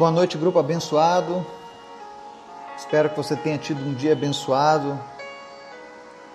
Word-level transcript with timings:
Boa 0.00 0.10
noite, 0.10 0.38
grupo 0.38 0.58
abençoado. 0.58 1.44
Espero 2.74 3.10
que 3.10 3.16
você 3.18 3.36
tenha 3.36 3.58
tido 3.58 3.86
um 3.86 3.92
dia 3.92 4.14
abençoado. 4.14 4.98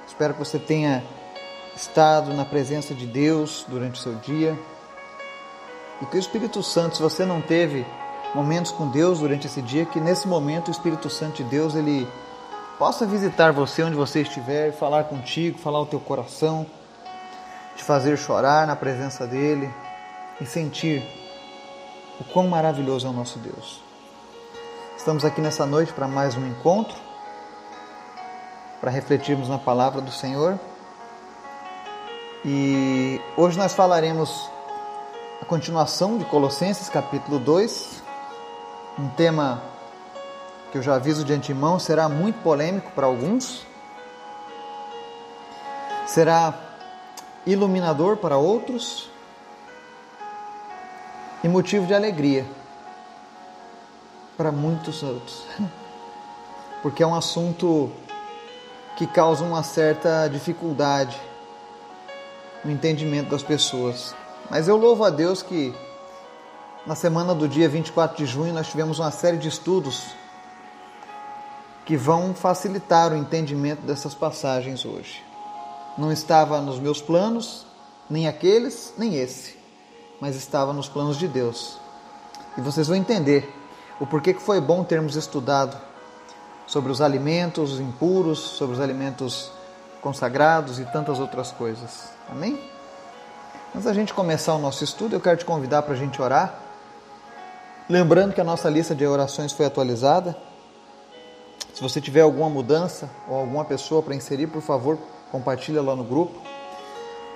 Espero 0.05 0.33
que 0.33 0.39
você 0.39 0.59
tenha 0.59 1.03
estado 1.75 2.31
na 2.35 2.45
presença 2.45 2.93
de 2.93 3.07
Deus 3.07 3.65
durante 3.67 3.99
o 3.99 4.03
seu 4.03 4.13
dia. 4.17 4.55
E 5.99 6.05
que 6.05 6.15
o 6.15 6.19
Espírito 6.19 6.61
Santo, 6.61 6.97
se 6.97 7.01
você 7.01 7.25
não 7.25 7.41
teve 7.41 7.83
momentos 8.35 8.71
com 8.71 8.87
Deus 8.87 9.17
durante 9.17 9.47
esse 9.47 9.63
dia, 9.63 9.83
que 9.83 9.99
nesse 9.99 10.27
momento 10.27 10.67
o 10.67 10.71
Espírito 10.71 11.09
Santo 11.09 11.37
de 11.37 11.49
Deus 11.49 11.73
ele 11.73 12.07
possa 12.77 13.03
visitar 13.03 13.51
você 13.51 13.81
onde 13.81 13.95
você 13.95 14.21
estiver, 14.21 14.73
falar 14.73 15.05
contigo, 15.05 15.57
falar 15.57 15.81
o 15.81 15.87
teu 15.87 15.99
coração, 15.99 16.67
te 17.75 17.83
fazer 17.83 18.15
chorar 18.15 18.67
na 18.67 18.75
presença 18.75 19.25
dele 19.25 19.67
e 20.39 20.45
sentir 20.45 21.24
o 22.19 22.23
quão 22.23 22.47
maravilhoso 22.47 23.07
é 23.07 23.09
o 23.09 23.13
nosso 23.13 23.39
Deus. 23.39 23.81
Estamos 24.97 25.25
aqui 25.25 25.41
nessa 25.41 25.65
noite 25.65 25.93
para 25.93 26.07
mais 26.07 26.35
um 26.35 26.47
encontro, 26.47 26.95
para 28.79 28.89
refletirmos 28.89 29.49
na 29.49 29.57
palavra 29.57 30.01
do 30.01 30.11
Senhor. 30.11 30.59
E 32.43 33.19
hoje 33.35 33.57
nós 33.57 33.73
falaremos 33.73 34.49
a 35.41 35.45
continuação 35.45 36.17
de 36.17 36.25
Colossenses 36.25 36.89
capítulo 36.89 37.39
2, 37.39 38.03
um 38.97 39.09
tema 39.09 39.61
que 40.71 40.77
eu 40.77 40.81
já 40.81 40.95
aviso 40.95 41.23
de 41.23 41.33
antemão 41.33 41.79
será 41.79 42.07
muito 42.07 42.41
polêmico 42.41 42.91
para 42.91 43.05
alguns, 43.05 43.65
será 46.05 46.53
iluminador 47.45 48.17
para 48.17 48.37
outros 48.37 49.09
e 51.45 51.47
motivo 51.47 51.85
de 51.85 51.93
alegria 51.93 52.43
para 54.35 54.51
muitos 54.51 55.03
outros, 55.03 55.43
porque 56.81 57.03
é 57.03 57.07
um 57.07 57.13
assunto 57.13 57.91
que 58.97 59.05
causa 59.05 59.43
uma 59.43 59.61
certa 59.61 60.27
dificuldade 60.27 61.21
no 62.63 62.71
entendimento 62.71 63.29
das 63.29 63.43
pessoas. 63.43 64.15
Mas 64.49 64.67
eu 64.67 64.75
louvo 64.75 65.03
a 65.03 65.11
Deus 65.11 65.43
que 65.43 65.71
na 66.83 66.95
semana 66.95 67.35
do 67.35 67.47
dia 67.47 67.69
24 67.69 68.17
de 68.17 68.25
junho 68.25 68.51
nós 68.51 68.67
tivemos 68.67 68.97
uma 68.97 69.11
série 69.11 69.37
de 69.37 69.47
estudos 69.47 70.01
que 71.85 71.95
vão 71.95 72.33
facilitar 72.33 73.13
o 73.13 73.15
entendimento 73.15 73.83
dessas 73.83 74.15
passagens 74.15 74.83
hoje. 74.83 75.23
Não 75.95 76.11
estava 76.11 76.59
nos 76.59 76.79
meus 76.79 77.03
planos, 77.03 77.67
nem 78.09 78.27
aqueles, 78.27 78.95
nem 78.97 79.13
esse, 79.13 79.54
mas 80.19 80.35
estava 80.35 80.73
nos 80.73 80.87
planos 80.87 81.17
de 81.17 81.27
Deus. 81.27 81.77
E 82.57 82.61
vocês 82.61 82.87
vão 82.87 82.95
entender 82.95 83.53
o 83.99 84.05
porquê 84.05 84.33
que 84.33 84.41
foi 84.41 84.59
bom 84.59 84.83
termos 84.83 85.15
estudado 85.15 85.77
sobre 86.67 86.91
os 86.91 87.01
alimentos 87.01 87.79
impuros, 87.79 88.39
sobre 88.39 88.75
os 88.75 88.81
alimentos 88.81 89.51
consagrados 90.01 90.79
e 90.79 90.85
tantas 90.85 91.19
outras 91.19 91.51
coisas. 91.51 92.09
Amém? 92.29 92.59
Antes 93.73 93.85
da 93.85 93.93
gente 93.93 94.13
começar 94.13 94.53
o 94.53 94.59
nosso 94.59 94.83
estudo, 94.83 95.15
eu 95.15 95.19
quero 95.19 95.37
te 95.37 95.45
convidar 95.45 95.81
para 95.81 95.93
a 95.93 95.97
gente 95.97 96.21
orar. 96.21 96.59
Lembrando 97.89 98.33
que 98.33 98.41
a 98.41 98.43
nossa 98.43 98.69
lista 98.69 98.95
de 98.95 99.05
orações 99.05 99.51
foi 99.51 99.65
atualizada. 99.65 100.35
Se 101.73 101.81
você 101.81 101.99
tiver 101.99 102.21
alguma 102.21 102.49
mudança 102.49 103.09
ou 103.27 103.37
alguma 103.37 103.65
pessoa 103.65 104.01
para 104.01 104.15
inserir, 104.15 104.47
por 104.47 104.61
favor, 104.61 104.97
compartilha 105.31 105.81
lá 105.81 105.95
no 105.95 106.03
grupo, 106.03 106.39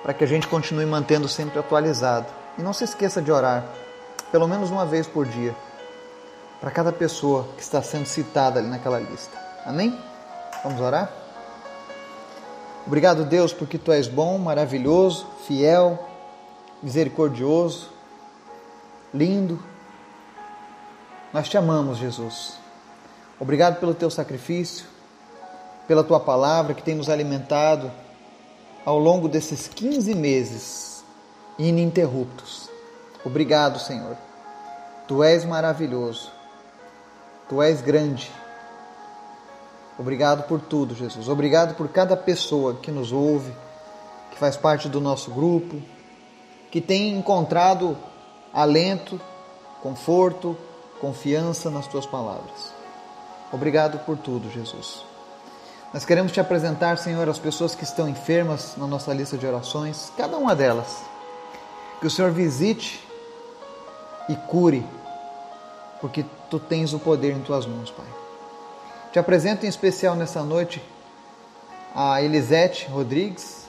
para 0.02 0.14
que 0.14 0.24
a 0.24 0.26
gente 0.26 0.48
continue 0.48 0.86
mantendo 0.86 1.28
sempre 1.28 1.58
atualizado. 1.58 2.39
E 2.60 2.62
não 2.62 2.74
se 2.74 2.84
esqueça 2.84 3.22
de 3.22 3.32
orar, 3.32 3.64
pelo 4.30 4.46
menos 4.46 4.70
uma 4.70 4.84
vez 4.84 5.06
por 5.06 5.24
dia 5.24 5.56
para 6.60 6.70
cada 6.70 6.92
pessoa 6.92 7.48
que 7.56 7.62
está 7.62 7.80
sendo 7.80 8.04
citada 8.04 8.60
ali 8.60 8.68
naquela 8.68 9.00
lista. 9.00 9.34
Amém? 9.64 9.98
Vamos 10.62 10.78
orar? 10.78 11.10
Obrigado, 12.86 13.24
Deus, 13.24 13.50
porque 13.54 13.78
tu 13.78 13.90
és 13.90 14.08
bom, 14.08 14.36
maravilhoso, 14.36 15.26
fiel, 15.46 15.98
misericordioso, 16.82 17.88
lindo. 19.14 19.58
Nós 21.32 21.48
te 21.48 21.56
amamos, 21.56 21.96
Jesus. 21.96 22.58
Obrigado 23.40 23.80
pelo 23.80 23.94
teu 23.94 24.10
sacrifício, 24.10 24.84
pela 25.88 26.04
tua 26.04 26.20
palavra 26.20 26.74
que 26.74 26.82
tem 26.82 26.94
nos 26.94 27.08
alimentado 27.08 27.90
ao 28.84 28.98
longo 28.98 29.30
desses 29.30 29.66
15 29.66 30.14
meses 30.14 30.89
ininterruptos. 31.58 32.68
Obrigado, 33.24 33.78
Senhor. 33.78 34.16
Tu 35.06 35.22
és 35.22 35.44
maravilhoso. 35.44 36.30
Tu 37.48 37.60
és 37.62 37.80
grande. 37.80 38.30
Obrigado 39.98 40.44
por 40.44 40.60
tudo, 40.60 40.94
Jesus. 40.94 41.28
Obrigado 41.28 41.74
por 41.74 41.88
cada 41.88 42.16
pessoa 42.16 42.74
que 42.74 42.90
nos 42.90 43.12
ouve, 43.12 43.52
que 44.30 44.38
faz 44.38 44.56
parte 44.56 44.88
do 44.88 45.00
nosso 45.00 45.30
grupo, 45.30 45.82
que 46.70 46.80
tem 46.80 47.12
encontrado 47.12 47.98
alento, 48.52 49.20
conforto, 49.82 50.56
confiança 51.00 51.70
nas 51.70 51.86
tuas 51.86 52.06
palavras. 52.06 52.72
Obrigado 53.52 53.98
por 54.06 54.16
tudo, 54.16 54.50
Jesus. 54.50 55.04
Nós 55.92 56.04
queremos 56.04 56.30
te 56.30 56.40
apresentar, 56.40 56.96
Senhor, 56.98 57.28
as 57.28 57.38
pessoas 57.38 57.74
que 57.74 57.82
estão 57.82 58.08
enfermas 58.08 58.76
na 58.76 58.86
nossa 58.86 59.12
lista 59.12 59.36
de 59.36 59.44
orações, 59.44 60.12
cada 60.16 60.38
uma 60.38 60.54
delas. 60.54 61.09
Que 62.00 62.06
o 62.06 62.10
Senhor 62.10 62.30
visite 62.30 63.06
e 64.28 64.34
cure 64.34 64.84
porque 66.00 66.24
tu 66.48 66.58
tens 66.58 66.94
o 66.94 66.98
poder 66.98 67.32
em 67.32 67.40
tuas 67.40 67.66
mãos, 67.66 67.90
Pai. 67.90 68.06
Te 69.12 69.18
apresento 69.18 69.66
em 69.66 69.68
especial 69.68 70.16
nessa 70.16 70.42
noite 70.42 70.82
a 71.94 72.22
Elisete 72.22 72.86
Rodrigues 72.86 73.68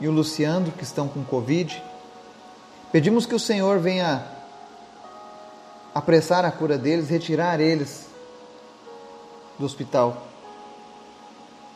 e 0.00 0.06
o 0.06 0.12
Luciano, 0.12 0.70
que 0.70 0.84
estão 0.84 1.08
com 1.08 1.24
Covid. 1.24 1.82
Pedimos 2.92 3.26
que 3.26 3.34
o 3.34 3.40
Senhor 3.40 3.78
venha 3.78 4.24
apressar 5.94 6.44
a 6.44 6.52
cura 6.52 6.78
deles, 6.78 7.08
retirar 7.08 7.60
eles 7.60 8.08
do 9.58 9.64
hospital. 9.64 10.26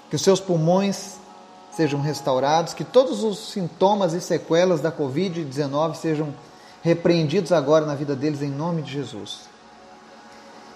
Que 0.09 0.17
os 0.17 0.23
seus 0.23 0.41
pulmões 0.41 1.17
sejam 1.77 2.01
restaurados, 2.01 2.75
que 2.75 2.85
todos 2.85 3.23
os 3.23 3.51
sintomas 3.51 4.13
e 4.13 4.21
sequelas 4.21 4.81
da 4.81 4.93
Covid-19 4.93 5.95
sejam 5.95 6.35
repreendidos 6.83 7.51
agora 7.51 7.87
na 7.87 7.95
vida 7.95 8.15
deles 8.15 8.43
em 8.43 8.51
nome 8.51 8.83
de 8.83 8.93
Jesus. 8.93 9.41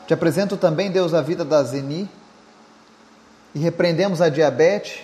Te 0.06 0.14
apresento 0.14 0.56
também, 0.56 0.91
Deus, 0.91 1.14
a 1.14 1.20
vida 1.20 1.44
da 1.44 1.62
Zeni 1.62 2.09
e 3.54 3.59
repreendemos 3.59 4.20
a 4.20 4.28
diabetes, 4.28 5.00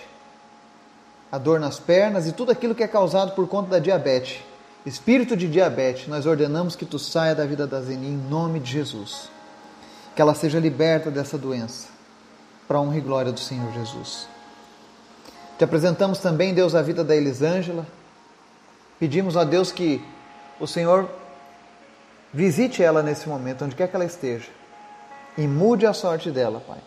a 1.31 1.37
dor 1.37 1.59
nas 1.59 1.79
pernas 1.79 2.27
e 2.27 2.31
tudo 2.31 2.51
aquilo 2.51 2.75
que 2.75 2.83
é 2.83 2.87
causado 2.87 3.33
por 3.33 3.47
conta 3.47 3.69
da 3.69 3.79
diabetes. 3.79 4.41
Espírito 4.85 5.35
de 5.35 5.47
diabetes, 5.47 6.07
nós 6.07 6.25
ordenamos 6.25 6.75
que 6.75 6.85
tu 6.85 6.99
saia 6.99 7.33
da 7.33 7.45
vida 7.45 7.65
da 7.65 7.81
Zeni 7.81 8.07
em 8.07 8.17
nome 8.17 8.59
de 8.59 8.71
Jesus. 8.71 9.29
Que 10.15 10.21
ela 10.21 10.33
seja 10.33 10.59
liberta 10.59 11.09
dessa 11.09 11.37
doença, 11.37 11.87
para 12.67 12.79
honra 12.79 12.97
e 12.97 13.01
glória 13.01 13.31
do 13.31 13.39
Senhor 13.39 13.71
Jesus. 13.73 14.34
Te 15.57 15.63
apresentamos 15.63 16.19
também, 16.19 16.53
Deus, 16.53 16.75
a 16.75 16.81
vida 16.81 17.03
da 17.03 17.15
Elisângela. 17.15 17.85
Pedimos 18.99 19.37
a 19.37 19.43
Deus 19.43 19.71
que 19.71 20.03
o 20.59 20.67
Senhor 20.67 21.09
visite 22.33 22.83
ela 22.83 23.01
nesse 23.01 23.29
momento, 23.29 23.63
onde 23.63 23.75
quer 23.75 23.87
que 23.87 23.95
ela 23.95 24.05
esteja, 24.05 24.49
e 25.37 25.47
mude 25.47 25.85
a 25.85 25.93
sorte 25.93 26.29
dela, 26.29 26.61
Pai. 26.65 26.79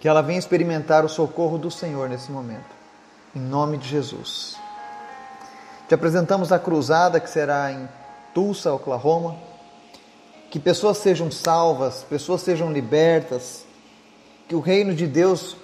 Que 0.00 0.08
ela 0.08 0.22
venha 0.22 0.38
experimentar 0.38 1.04
o 1.04 1.08
socorro 1.08 1.58
do 1.58 1.70
Senhor 1.70 2.08
nesse 2.08 2.32
momento, 2.32 2.74
em 3.34 3.40
nome 3.40 3.78
de 3.78 3.88
Jesus. 3.88 4.56
Te 5.88 5.94
apresentamos 5.94 6.50
a 6.50 6.58
cruzada 6.58 7.20
que 7.20 7.30
será 7.30 7.70
em 7.70 7.88
Tulsa, 8.34 8.72
Oklahoma. 8.72 9.36
Que 10.50 10.58
pessoas 10.58 10.98
sejam 10.98 11.30
salvas, 11.30 12.04
pessoas 12.08 12.42
sejam 12.42 12.72
libertas, 12.72 13.64
que 14.48 14.54
o 14.54 14.60
reino 14.60 14.94
de 14.94 15.06
Deus 15.06 15.56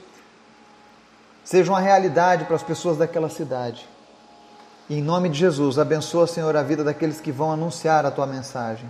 seja 1.48 1.72
uma 1.72 1.80
realidade 1.80 2.44
para 2.44 2.56
as 2.56 2.62
pessoas 2.62 2.98
daquela 2.98 3.30
cidade. 3.30 3.88
E 4.86 4.98
em 4.98 5.02
nome 5.02 5.30
de 5.30 5.38
Jesus, 5.38 5.78
abençoa, 5.78 6.26
Senhor, 6.26 6.54
a 6.54 6.62
vida 6.62 6.84
daqueles 6.84 7.22
que 7.22 7.32
vão 7.32 7.50
anunciar 7.50 8.04
a 8.04 8.10
tua 8.10 8.26
mensagem. 8.26 8.84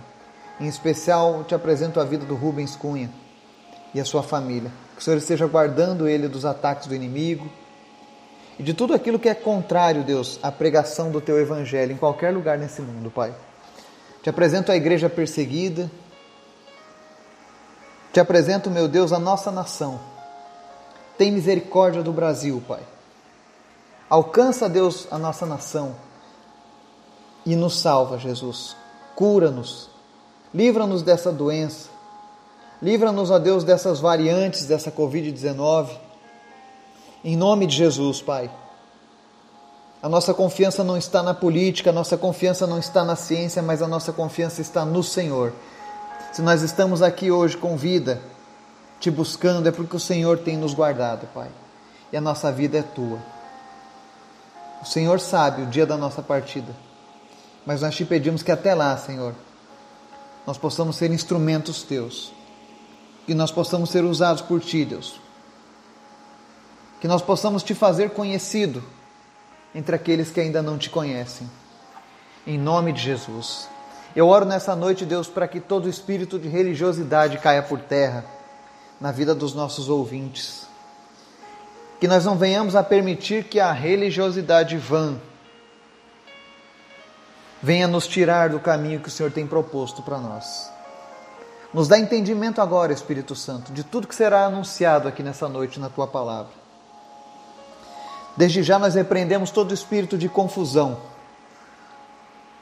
Em 0.59 0.67
especial, 0.67 1.45
te 1.45 1.55
apresento 1.55 2.01
a 2.01 2.03
vida 2.03 2.25
do 2.25 2.35
Rubens 2.35 2.75
Cunha 2.75 3.09
e 3.93 4.01
a 4.01 4.03
sua 4.03 4.21
família. 4.21 4.69
Que 4.93 4.99
o 4.99 5.01
Senhor 5.01 5.15
esteja 5.15 5.47
guardando 5.47 6.05
ele 6.05 6.27
dos 6.27 6.43
ataques 6.43 6.85
do 6.85 6.93
inimigo 6.93 7.49
e 8.59 8.63
de 8.63 8.73
tudo 8.73 8.93
aquilo 8.93 9.17
que 9.17 9.29
é 9.29 9.33
contrário, 9.33 10.03
Deus, 10.03 10.37
à 10.43 10.51
pregação 10.51 11.11
do 11.11 11.21
teu 11.21 11.39
evangelho 11.39 11.93
em 11.93 11.97
qualquer 11.97 12.33
lugar 12.33 12.57
nesse 12.57 12.81
mundo, 12.81 13.09
Pai. 13.09 13.33
Te 14.21 14.29
apresento 14.29 14.69
a 14.69 14.75
igreja 14.75 15.09
perseguida. 15.09 15.89
Te 18.11 18.19
apresento, 18.19 18.69
meu 18.69 18.89
Deus, 18.89 19.13
a 19.13 19.19
nossa 19.19 19.49
nação. 19.49 20.18
Tem 21.19 21.33
misericórdia 21.33 22.01
do 22.01 22.13
Brasil, 22.13 22.63
Pai. 22.65 22.79
Alcança, 24.09 24.69
Deus, 24.69 25.05
a 25.11 25.17
nossa 25.17 25.45
nação 25.45 25.93
e 27.45 27.57
nos 27.57 27.77
salva, 27.81 28.17
Jesus. 28.17 28.73
Cura-nos. 29.17 29.89
Livra-nos 30.53 31.03
dessa 31.03 31.29
doença. 31.29 31.89
Livra-nos, 32.81 33.31
ó 33.31 33.37
Deus, 33.37 33.65
dessas 33.65 33.99
variantes 33.99 34.65
dessa 34.65 34.89
Covid-19. 34.89 35.89
Em 37.21 37.35
nome 37.35 37.67
de 37.67 37.75
Jesus, 37.75 38.21
Pai. 38.21 38.49
A 40.01 40.07
nossa 40.07 40.33
confiança 40.33 40.85
não 40.85 40.95
está 40.95 41.21
na 41.21 41.33
política, 41.33 41.89
a 41.89 41.93
nossa 41.93 42.17
confiança 42.17 42.65
não 42.65 42.79
está 42.79 43.03
na 43.03 43.17
ciência, 43.17 43.61
mas 43.61 43.81
a 43.81 43.87
nossa 43.89 44.13
confiança 44.13 44.61
está 44.61 44.85
no 44.85 45.03
Senhor. 45.03 45.51
Se 46.31 46.41
nós 46.41 46.61
estamos 46.61 47.01
aqui 47.01 47.29
hoje 47.29 47.57
com 47.57 47.75
vida, 47.75 48.21
te 48.99 49.09
buscando, 49.09 49.67
é 49.67 49.71
porque 49.71 49.95
o 49.95 49.99
Senhor 49.99 50.39
tem 50.39 50.57
nos 50.57 50.73
guardado, 50.73 51.27
Pai. 51.33 51.49
E 52.11 52.17
a 52.17 52.21
nossa 52.21 52.51
vida 52.51 52.77
é 52.77 52.81
tua. 52.81 53.19
O 54.81 54.85
Senhor 54.85 55.19
sabe 55.19 55.61
o 55.61 55.65
dia 55.67 55.85
da 55.85 55.95
nossa 55.95 56.21
partida. 56.21 56.73
Mas 57.65 57.81
nós 57.81 57.95
te 57.95 58.03
pedimos 58.03 58.43
que 58.43 58.51
até 58.51 58.73
lá, 58.73 58.97
Senhor, 58.97 59.33
nós 60.45 60.57
possamos 60.57 60.95
ser 60.95 61.11
instrumentos 61.11 61.83
teus. 61.83 62.31
Que 63.25 63.33
nós 63.33 63.51
possamos 63.51 63.89
ser 63.89 64.03
usados 64.03 64.41
por 64.41 64.59
ti, 64.59 64.83
Deus. 64.83 65.19
Que 66.99 67.07
nós 67.07 67.21
possamos 67.21 67.63
te 67.63 67.73
fazer 67.73 68.09
conhecido 68.11 68.83
entre 69.73 69.95
aqueles 69.95 70.31
que 70.31 70.41
ainda 70.41 70.61
não 70.61 70.77
te 70.77 70.89
conhecem. 70.89 71.49
Em 72.45 72.57
nome 72.57 72.91
de 72.91 73.01
Jesus. 73.01 73.69
Eu 74.15 74.27
oro 74.27 74.45
nessa 74.45 74.75
noite, 74.75 75.05
Deus, 75.05 75.27
para 75.27 75.47
que 75.47 75.59
todo 75.59 75.87
espírito 75.87 76.39
de 76.39 76.47
religiosidade 76.47 77.37
caia 77.37 77.61
por 77.61 77.79
terra 77.79 78.38
na 78.99 79.11
vida 79.11 79.33
dos 79.33 79.53
nossos 79.53 79.89
ouvintes. 79.89 80.67
Que 81.99 82.07
nós 82.07 82.25
não 82.25 82.37
venhamos 82.37 82.75
a 82.75 82.83
permitir 82.83 83.45
que 83.45 83.59
a 83.59 83.71
religiosidade 83.71 84.77
vã 84.77 85.17
venha 87.61 87.87
nos 87.87 88.07
tirar 88.07 88.49
do 88.49 88.59
caminho 88.59 88.99
que 88.99 89.09
o 89.09 89.11
Senhor 89.11 89.31
tem 89.31 89.45
proposto 89.45 90.01
para 90.01 90.17
nós. 90.17 90.71
Nos 91.73 91.87
dá 91.87 91.99
entendimento 91.99 92.61
agora, 92.61 92.91
Espírito 92.91 93.35
Santo, 93.35 93.71
de 93.71 93.83
tudo 93.83 94.07
que 94.07 94.15
será 94.15 94.45
anunciado 94.45 95.07
aqui 95.07 95.21
nessa 95.21 95.47
noite 95.47 95.79
na 95.79 95.89
tua 95.89 96.07
palavra. 96.07 96.51
Desde 98.35 98.63
já 98.63 98.79
nós 98.79 98.95
repreendemos 98.95 99.51
todo 99.51 99.73
espírito 99.73 100.17
de 100.17 100.29
confusão, 100.29 100.97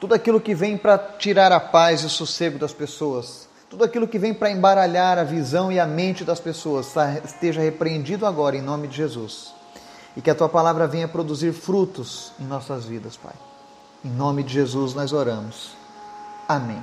tudo 0.00 0.14
aquilo 0.14 0.40
que 0.40 0.54
vem 0.54 0.76
para 0.76 0.98
tirar 0.98 1.52
a 1.52 1.60
paz 1.60 2.02
e 2.02 2.06
o 2.06 2.10
sossego 2.10 2.58
das 2.58 2.72
pessoas, 2.72 3.48
tudo 3.70 3.84
aquilo 3.84 4.08
que 4.08 4.18
vem 4.18 4.32
para 4.32 4.50
embaralhar 4.50 5.18
a 5.18 5.24
visão 5.24 5.70
e 5.70 5.78
a 5.78 5.86
mente 5.86 6.24
das 6.24 6.40
pessoas, 6.40 6.94
esteja 7.24 7.60
repreendido 7.60 8.24
agora 8.24 8.56
em 8.56 8.62
nome 8.62 8.88
de 8.88 8.96
Jesus. 8.96 9.54
E 10.16 10.22
que 10.22 10.30
a 10.30 10.34
tua 10.34 10.48
palavra 10.48 10.86
venha 10.86 11.06
produzir 11.06 11.52
frutos 11.52 12.32
em 12.40 12.44
nossas 12.44 12.86
vidas, 12.86 13.16
Pai. 13.16 13.34
Em 14.04 14.08
nome 14.08 14.42
de 14.42 14.54
Jesus 14.54 14.94
nós 14.94 15.12
oramos. 15.12 15.76
Amém. 16.48 16.82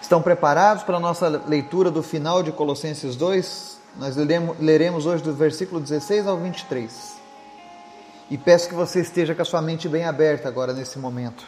Estão 0.00 0.22
preparados 0.22 0.82
para 0.82 0.96
a 0.96 1.00
nossa 1.00 1.28
leitura 1.28 1.90
do 1.90 2.02
final 2.02 2.42
de 2.42 2.50
Colossenses 2.50 3.16
2? 3.16 3.78
Nós 3.96 4.16
leremos 4.58 5.06
hoje 5.06 5.22
do 5.22 5.34
versículo 5.34 5.80
16 5.80 6.26
ao 6.26 6.36
23. 6.36 7.14
E 8.30 8.38
peço 8.38 8.68
que 8.68 8.74
você 8.74 9.00
esteja 9.00 9.34
com 9.34 9.42
a 9.42 9.44
sua 9.44 9.62
mente 9.62 9.88
bem 9.88 10.04
aberta 10.04 10.48
agora 10.48 10.72
nesse 10.72 10.98
momento. 10.98 11.44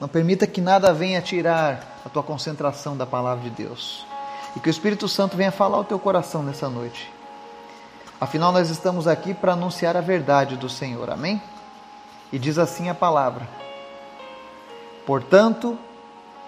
Não 0.00 0.08
permita 0.08 0.46
que 0.46 0.60
nada 0.60 0.92
venha 0.92 1.22
tirar 1.22 2.00
a 2.04 2.08
tua 2.08 2.22
concentração 2.22 2.96
da 2.96 3.06
palavra 3.06 3.44
de 3.44 3.50
Deus. 3.50 4.04
E 4.56 4.60
que 4.60 4.68
o 4.68 4.70
Espírito 4.70 5.08
Santo 5.08 5.36
venha 5.36 5.52
falar 5.52 5.76
ao 5.76 5.84
teu 5.84 5.98
coração 5.98 6.42
nessa 6.42 6.68
noite. 6.68 7.12
Afinal, 8.20 8.52
nós 8.52 8.70
estamos 8.70 9.06
aqui 9.06 9.34
para 9.34 9.52
anunciar 9.52 9.96
a 9.96 10.00
verdade 10.00 10.56
do 10.56 10.68
Senhor. 10.68 11.10
Amém? 11.10 11.42
E 12.32 12.38
diz 12.38 12.58
assim 12.58 12.88
a 12.88 12.94
palavra: 12.94 13.48
Portanto, 15.06 15.78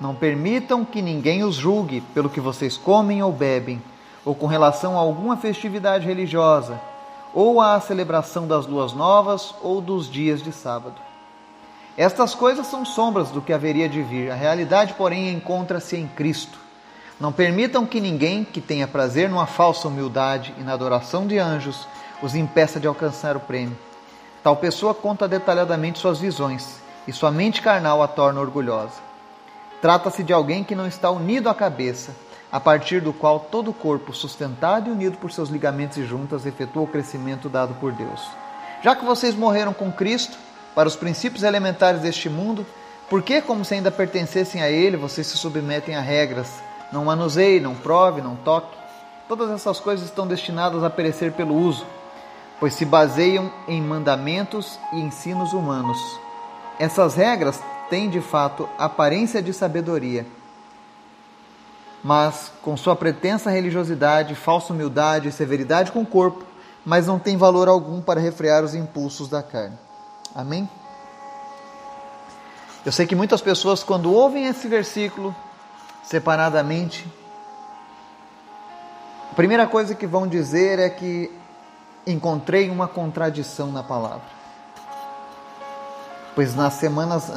não 0.00 0.14
permitam 0.14 0.84
que 0.84 1.02
ninguém 1.02 1.42
os 1.42 1.56
julgue 1.56 2.00
pelo 2.14 2.30
que 2.30 2.40
vocês 2.40 2.76
comem 2.76 3.22
ou 3.22 3.32
bebem 3.32 3.82
ou 4.26 4.34
com 4.34 4.46
relação 4.46 4.98
a 4.98 5.00
alguma 5.00 5.36
festividade 5.36 6.04
religiosa, 6.04 6.80
ou 7.32 7.60
à 7.60 7.80
celebração 7.80 8.44
das 8.48 8.66
luas 8.66 8.92
novas 8.92 9.54
ou 9.62 9.80
dos 9.80 10.10
dias 10.10 10.42
de 10.42 10.50
sábado. 10.50 11.05
Estas 11.96 12.34
coisas 12.34 12.66
são 12.66 12.84
sombras 12.84 13.30
do 13.30 13.40
que 13.40 13.54
haveria 13.54 13.88
de 13.88 14.02
vir, 14.02 14.30
a 14.30 14.34
realidade, 14.34 14.92
porém, 14.92 15.32
encontra-se 15.32 15.96
em 15.96 16.06
Cristo. 16.06 16.58
Não 17.18 17.32
permitam 17.32 17.86
que 17.86 18.02
ninguém 18.02 18.44
que 18.44 18.60
tenha 18.60 18.86
prazer 18.86 19.30
numa 19.30 19.46
falsa 19.46 19.88
humildade 19.88 20.54
e 20.58 20.62
na 20.62 20.74
adoração 20.74 21.26
de 21.26 21.38
anjos 21.38 21.88
os 22.22 22.34
impeça 22.34 22.78
de 22.78 22.86
alcançar 22.86 23.34
o 23.34 23.40
prêmio. 23.40 23.78
Tal 24.42 24.54
pessoa 24.56 24.94
conta 24.94 25.26
detalhadamente 25.26 25.98
suas 25.98 26.18
visões 26.18 26.78
e 27.08 27.12
sua 27.14 27.30
mente 27.30 27.62
carnal 27.62 28.02
a 28.02 28.08
torna 28.08 28.40
orgulhosa. 28.40 29.00
Trata-se 29.80 30.22
de 30.22 30.34
alguém 30.34 30.62
que 30.62 30.74
não 30.74 30.86
está 30.86 31.10
unido 31.10 31.48
à 31.48 31.54
cabeça 31.54 32.14
a 32.52 32.60
partir 32.60 33.00
do 33.00 33.12
qual 33.12 33.40
todo 33.40 33.70
o 33.70 33.74
corpo, 33.74 34.12
sustentado 34.12 34.88
e 34.88 34.92
unido 34.92 35.16
por 35.16 35.32
seus 35.32 35.48
ligamentos 35.48 35.96
e 35.96 36.04
juntas, 36.04 36.44
efetua 36.44 36.82
o 36.82 36.86
crescimento 36.86 37.48
dado 37.48 37.74
por 37.74 37.92
Deus. 37.92 38.22
Já 38.82 38.94
que 38.94 39.04
vocês 39.04 39.34
morreram 39.34 39.72
com 39.72 39.90
Cristo 39.90 40.36
para 40.76 40.86
os 40.86 40.94
princípios 40.94 41.42
elementares 41.42 42.02
deste 42.02 42.28
mundo, 42.28 42.66
por 43.08 43.22
que, 43.22 43.40
como 43.40 43.64
se 43.64 43.74
ainda 43.74 43.90
pertencessem 43.90 44.62
a 44.62 44.70
Ele, 44.70 44.96
vocês 44.96 45.26
se 45.26 45.38
submetem 45.38 45.96
a 45.96 46.00
regras? 46.00 46.48
Não 46.92 47.06
manuseie, 47.06 47.58
não 47.58 47.74
prove, 47.74 48.20
não 48.20 48.36
toque. 48.36 48.76
Todas 49.26 49.50
essas 49.50 49.80
coisas 49.80 50.04
estão 50.04 50.26
destinadas 50.26 50.84
a 50.84 50.90
perecer 50.90 51.32
pelo 51.32 51.54
uso, 51.54 51.86
pois 52.60 52.74
se 52.74 52.84
baseiam 52.84 53.50
em 53.66 53.80
mandamentos 53.80 54.78
e 54.92 55.00
ensinos 55.00 55.52
humanos. 55.54 55.98
Essas 56.78 57.14
regras 57.16 57.58
têm, 57.88 58.10
de 58.10 58.20
fato, 58.20 58.68
aparência 58.78 59.42
de 59.42 59.52
sabedoria 59.52 60.26
mas 62.06 62.52
com 62.62 62.76
sua 62.76 62.94
pretensa 62.94 63.50
religiosidade, 63.50 64.36
falsa 64.36 64.72
humildade 64.72 65.26
e 65.26 65.32
severidade 65.32 65.90
com 65.90 66.02
o 66.02 66.06
corpo, 66.06 66.44
mas 66.84 67.08
não 67.08 67.18
tem 67.18 67.36
valor 67.36 67.66
algum 67.66 68.00
para 68.00 68.20
refrear 68.20 68.62
os 68.62 68.76
impulsos 68.76 69.28
da 69.28 69.42
carne. 69.42 69.76
Amém? 70.36 70.68
Eu 72.84 72.92
sei 72.92 73.06
que 73.06 73.16
muitas 73.16 73.40
pessoas, 73.40 73.82
quando 73.82 74.12
ouvem 74.12 74.46
esse 74.46 74.68
versículo 74.68 75.34
separadamente, 76.04 77.10
a 79.32 79.34
primeira 79.34 79.66
coisa 79.66 79.94
que 79.94 80.06
vão 80.06 80.28
dizer 80.28 80.78
é 80.78 80.90
que 80.90 81.32
encontrei 82.06 82.68
uma 82.68 82.86
contradição 82.86 83.72
na 83.72 83.82
palavra. 83.82 84.28
Pois 86.34 86.54
nas 86.54 86.74
semanas 86.74 87.32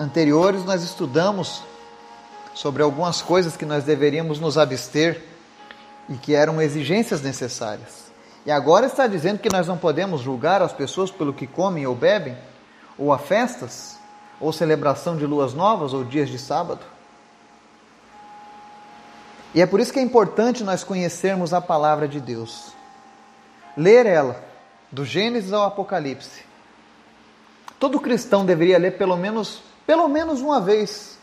anteriores 0.00 0.64
nós 0.64 0.82
estudamos 0.82 1.62
sobre 2.52 2.82
algumas 2.82 3.22
coisas 3.22 3.56
que 3.56 3.64
nós 3.64 3.84
deveríamos 3.84 4.40
nos 4.40 4.58
abster 4.58 5.22
e 6.08 6.14
que 6.14 6.34
eram 6.34 6.60
exigências 6.60 7.22
necessárias. 7.22 8.09
E 8.44 8.50
agora 8.50 8.86
está 8.86 9.06
dizendo 9.06 9.38
que 9.38 9.52
nós 9.52 9.66
não 9.66 9.76
podemos 9.76 10.20
julgar 10.20 10.62
as 10.62 10.72
pessoas 10.72 11.10
pelo 11.10 11.32
que 11.32 11.46
comem 11.46 11.86
ou 11.86 11.94
bebem, 11.94 12.36
ou 12.96 13.12
a 13.12 13.18
festas, 13.18 13.98
ou 14.40 14.52
celebração 14.52 15.16
de 15.16 15.26
luas 15.26 15.52
novas 15.52 15.92
ou 15.92 16.02
dias 16.04 16.28
de 16.28 16.38
sábado. 16.38 16.80
E 19.54 19.60
é 19.60 19.66
por 19.66 19.80
isso 19.80 19.92
que 19.92 19.98
é 19.98 20.02
importante 20.02 20.64
nós 20.64 20.84
conhecermos 20.84 21.52
a 21.52 21.60
palavra 21.60 22.08
de 22.08 22.20
Deus. 22.20 22.72
Ler 23.76 24.06
ela, 24.06 24.42
do 24.90 25.04
Gênesis 25.04 25.52
ao 25.52 25.64
Apocalipse. 25.64 26.44
Todo 27.78 28.00
cristão 28.00 28.44
deveria 28.44 28.78
ler 28.78 28.96
pelo 28.96 29.16
menos, 29.16 29.62
pelo 29.86 30.08
menos 30.08 30.40
uma 30.40 30.60
vez 30.60 31.18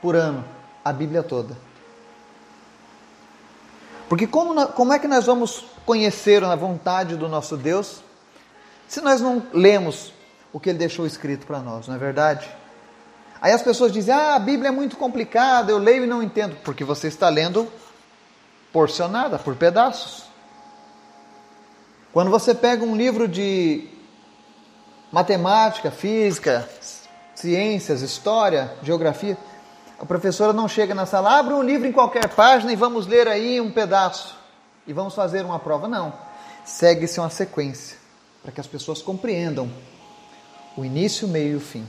por 0.00 0.14
ano 0.14 0.44
a 0.84 0.92
Bíblia 0.92 1.22
toda. 1.22 1.56
Porque 4.12 4.26
como, 4.26 4.66
como 4.72 4.92
é 4.92 4.98
que 4.98 5.08
nós 5.08 5.24
vamos 5.24 5.64
conhecer 5.86 6.44
a 6.44 6.54
vontade 6.54 7.16
do 7.16 7.30
nosso 7.30 7.56
Deus 7.56 8.02
se 8.86 9.00
nós 9.00 9.22
não 9.22 9.42
lemos 9.54 10.12
o 10.52 10.60
que 10.60 10.68
ele 10.68 10.78
deixou 10.78 11.06
escrito 11.06 11.46
para 11.46 11.60
nós, 11.60 11.88
não 11.88 11.94
é 11.94 11.98
verdade? 11.98 12.46
Aí 13.40 13.52
as 13.52 13.62
pessoas 13.62 13.90
dizem: 13.90 14.12
ah, 14.12 14.34
a 14.34 14.38
Bíblia 14.38 14.68
é 14.68 14.70
muito 14.70 14.98
complicada, 14.98 15.72
eu 15.72 15.78
leio 15.78 16.04
e 16.04 16.06
não 16.06 16.22
entendo. 16.22 16.56
Porque 16.62 16.84
você 16.84 17.08
está 17.08 17.30
lendo 17.30 17.66
porcionada, 18.70 19.38
por 19.38 19.56
pedaços. 19.56 20.24
Quando 22.12 22.30
você 22.30 22.54
pega 22.54 22.84
um 22.84 22.94
livro 22.94 23.26
de 23.26 23.88
matemática, 25.10 25.90
física, 25.90 26.68
ciências, 27.34 28.02
história, 28.02 28.74
geografia, 28.82 29.38
a 30.02 30.04
professora 30.04 30.52
não 30.52 30.66
chega 30.66 30.96
na 30.96 31.06
sala, 31.06 31.38
abre 31.38 31.54
um 31.54 31.62
livro 31.62 31.86
em 31.86 31.92
qualquer 31.92 32.28
página 32.34 32.72
e 32.72 32.76
vamos 32.76 33.06
ler 33.06 33.28
aí 33.28 33.60
um 33.60 33.70
pedaço 33.70 34.36
e 34.84 34.92
vamos 34.92 35.14
fazer 35.14 35.44
uma 35.44 35.60
prova. 35.60 35.86
Não. 35.86 36.12
Segue-se 36.64 37.20
uma 37.20 37.30
sequência 37.30 37.96
para 38.42 38.50
que 38.50 38.60
as 38.60 38.66
pessoas 38.66 39.00
compreendam 39.00 39.70
o 40.76 40.84
início, 40.84 41.28
o 41.28 41.30
meio 41.30 41.52
e 41.52 41.56
o 41.56 41.60
fim. 41.60 41.88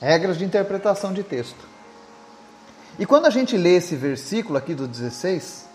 Regras 0.00 0.38
de 0.38 0.44
interpretação 0.44 1.12
de 1.12 1.24
texto. 1.24 1.66
E 2.96 3.04
quando 3.04 3.26
a 3.26 3.30
gente 3.30 3.56
lê 3.56 3.74
esse 3.74 3.96
versículo 3.96 4.56
aqui 4.56 4.72
do 4.72 4.86
16, 4.86 5.66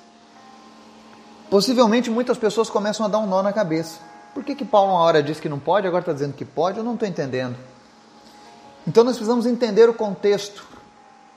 possivelmente 1.49 2.09
muitas 2.09 2.37
pessoas 2.37 2.69
começam 2.69 3.05
a 3.05 3.09
dar 3.09 3.19
um 3.19 3.27
nó 3.27 3.43
na 3.43 3.51
cabeça. 3.51 3.99
Por 4.33 4.41
que, 4.41 4.55
que 4.55 4.63
Paulo 4.63 4.93
uma 4.93 5.01
hora 5.01 5.21
diz 5.21 5.37
que 5.37 5.49
não 5.49 5.59
pode, 5.59 5.85
agora 5.85 6.01
está 6.01 6.13
dizendo 6.13 6.31
que 6.31 6.45
pode? 6.45 6.77
Eu 6.77 6.83
não 6.85 6.93
estou 6.93 7.09
entendendo. 7.09 7.57
Então 8.87 9.03
nós 9.03 9.15
precisamos 9.15 9.45
entender 9.45 9.87
o 9.87 9.93
contexto 9.93 10.65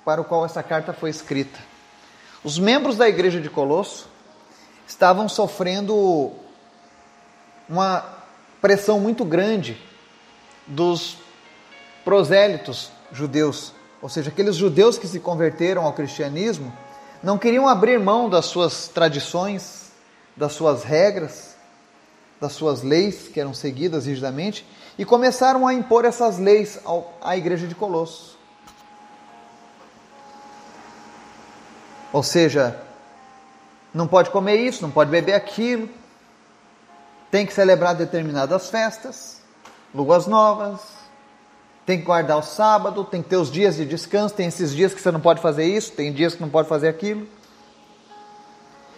para 0.05 0.21
o 0.21 0.25
qual 0.25 0.47
essa 0.47 0.63
carta 0.63 0.93
foi 0.93 1.11
escrita. 1.11 1.59
Os 2.43 2.59
membros 2.59 2.97
da 2.97 3.09
igreja 3.09 3.41
de 3.41 3.51
Colosso 3.51 4.09
estavam 4.87 5.29
sofrendo 5.29 6.33
uma 7.69 8.05
pressão 8.61 8.99
muito 8.99 9.25
grande 9.25 9.81
dos 10.67 11.19
prosélitos 12.05 12.91
judeus, 13.13 13.73
ou 14.01 14.09
seja, 14.09 14.31
aqueles 14.31 14.57
judeus 14.57 14.99
que 14.99 15.07
se 15.07 15.21
converteram 15.21 15.85
ao 15.85 15.93
cristianismo, 15.93 16.73
não 17.23 17.39
queriam 17.39 17.69
abrir 17.69 17.99
mão 17.99 18.29
das 18.29 18.47
suas 18.47 18.89
tradições, 18.89 19.93
das 20.37 20.53
suas 20.53 20.83
regras, 20.83 21.57
das 22.41 22.53
suas 22.53 22.83
leis 22.83 23.29
que 23.29 23.41
eram 23.41 23.55
seguidas 23.55 24.07
rigidamente 24.07 24.67
e 24.99 25.05
começaram 25.05 25.67
a 25.67 25.75
impor 25.75 26.05
essas 26.05 26.39
leis 26.39 26.79
à 27.21 27.37
igreja 27.37 27.67
de 27.67 27.75
Colossos. 27.75 28.37
Ou 32.13 32.23
seja, 32.23 32.81
não 33.93 34.07
pode 34.07 34.31
comer 34.31 34.57
isso, 34.57 34.83
não 34.83 34.91
pode 34.91 35.11
beber 35.11 35.35
aquilo, 35.35 35.89
tem 37.31 37.45
que 37.45 37.53
celebrar 37.53 37.97
determinadas 37.97 38.71
festas, 38.71 39.41
luas 39.93 40.27
novas, 40.29 40.81
tem 41.85 41.99
que 41.99 42.05
guardar 42.05 42.39
o 42.39 42.43
sábado, 42.43 43.05
tem 43.05 43.21
que 43.21 43.29
ter 43.29 43.37
os 43.37 43.51
dias 43.51 43.77
de 43.77 43.85
descanso, 43.85 44.35
tem 44.35 44.47
esses 44.47 44.73
dias 44.73 44.95
que 44.95 45.01
você 45.01 45.11
não 45.11 45.21
pode 45.21 45.41
fazer 45.41 45.65
isso, 45.65 45.93
tem 45.93 46.13
dias 46.13 46.35
que 46.35 46.41
não 46.41 46.49
pode 46.49 46.69
fazer 46.69 46.89
aquilo. 46.89 47.27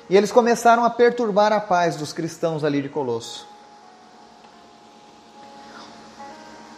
E 0.08 0.16
eles 0.16 0.30
começaram 0.30 0.84
a 0.84 0.90
perturbar 0.90 1.52
a 1.52 1.60
paz 1.60 1.96
dos 1.96 2.12
cristãos 2.12 2.62
ali 2.62 2.80
de 2.80 2.88
Colosso. 2.88 3.48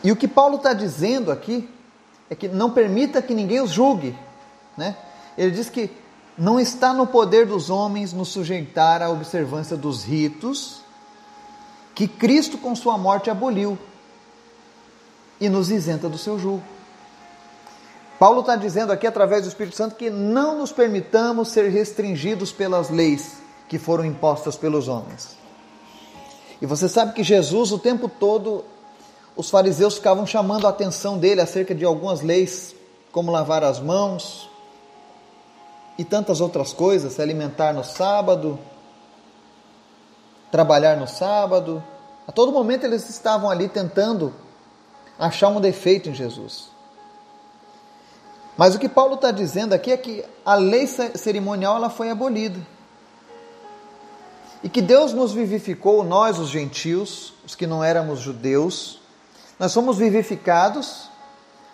E 0.09 0.11
o 0.11 0.17
que 0.17 0.27
Paulo 0.27 0.57
está 0.57 0.73
dizendo 0.73 1.31
aqui 1.31 1.69
é 2.31 2.35
que 2.35 2.49
não 2.49 2.71
permita 2.71 3.21
que 3.21 3.35
ninguém 3.35 3.61
os 3.61 3.71
julgue. 3.71 4.17
Né? 4.75 4.97
Ele 5.37 5.51
diz 5.51 5.69
que 5.69 5.91
não 6.39 6.59
está 6.59 6.95
no 6.95 7.07
poder 7.07 7.45
dos 7.45 7.69
homens 7.69 8.15
nos 8.15 8.29
sujeitar 8.29 9.03
à 9.03 9.11
observância 9.11 9.77
dos 9.77 10.05
ritos 10.05 10.81
que 11.95 12.09
Cristo 12.09 12.57
com 12.57 12.75
sua 12.75 12.97
morte 12.97 13.29
aboliu 13.29 13.79
e 15.39 15.47
nos 15.51 15.71
isenta 15.71 16.09
do 16.09 16.17
seu 16.17 16.39
julgo. 16.39 16.65
Paulo 18.19 18.41
está 18.41 18.57
dizendo 18.57 18.91
aqui, 18.95 19.07
através 19.07 19.43
do 19.43 19.49
Espírito 19.49 19.77
Santo, 19.77 19.95
que 19.95 20.09
não 20.09 20.57
nos 20.57 20.73
permitamos 20.73 21.49
ser 21.49 21.69
restringidos 21.69 22.51
pelas 22.51 22.89
leis 22.89 23.43
que 23.69 23.79
foram 23.79 24.07
impostas 24.07 24.57
pelos 24.57 24.89
homens. 24.89 25.37
E 26.63 26.65
você 26.65 26.89
sabe 26.89 27.13
que 27.13 27.23
Jesus, 27.23 27.73
o 27.73 27.79
tempo 27.79 28.09
todo, 28.09 28.65
os 29.39 29.51
fariseus 29.51 29.95
ficavam 29.95 30.27
chamando 30.27 30.67
a 30.67 30.71
atenção 30.71 31.17
dele 31.17 31.41
acerca 31.41 31.73
de 31.73 31.85
algumas 31.85 32.23
leis, 32.23 32.75
como 33.13 33.31
lavar 33.31 33.63
as 33.63 33.79
mãos 33.79 34.51
e 35.97 36.05
tantas 36.05 36.41
outras 36.41 36.73
coisas, 36.73 37.13
se 37.13 37.23
alimentar 37.23 37.73
no 37.73 37.85
sábado, 37.85 38.59
trabalhar 40.51 40.97
no 40.97 41.07
sábado. 41.07 41.81
A 42.27 42.33
todo 42.33 42.51
momento 42.51 42.83
eles 42.85 43.09
estavam 43.09 43.49
ali 43.49 43.69
tentando 43.69 44.35
achar 45.17 45.47
um 45.51 45.61
defeito 45.61 46.09
em 46.09 46.15
Jesus. 46.15 46.71
Mas 48.57 48.75
o 48.75 48.79
que 48.81 48.89
Paulo 48.89 49.15
está 49.15 49.31
dizendo 49.31 49.73
aqui 49.73 49.93
é 49.93 49.97
que 49.97 50.25
a 50.45 50.57
lei 50.57 50.85
cerimonial 50.89 51.77
ela 51.77 51.91
foi 51.91 52.11
abolida. 52.11 52.59
E 54.65 54.69
que 54.69 54.83
Deus 54.83 55.13
nos 55.13 55.33
vivificou, 55.33 56.03
nós 56.03 56.41
os 56.41 56.49
gentios, 56.49 57.33
os 57.47 57.55
que 57.55 57.69
não 57.69 57.85
éramos 57.85 58.19
judeus, 58.19 58.99
nós 59.59 59.75
fomos 59.75 59.99
vivificados 59.99 61.09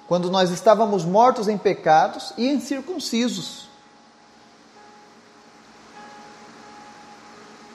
quando 0.08 0.30
nós 0.30 0.50
estávamos 0.50 1.04
mortos 1.04 1.48
em 1.48 1.58
pecados 1.58 2.32
e 2.36 2.48
incircuncisos. 2.48 3.68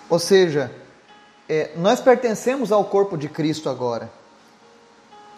Ou 0.10 0.18
seja, 0.18 0.74
é, 1.48 1.72
nós 1.76 2.00
pertencemos 2.00 2.72
ao 2.72 2.84
corpo 2.86 3.18
de 3.18 3.30
Cristo 3.30 3.70
agora. 3.70 4.12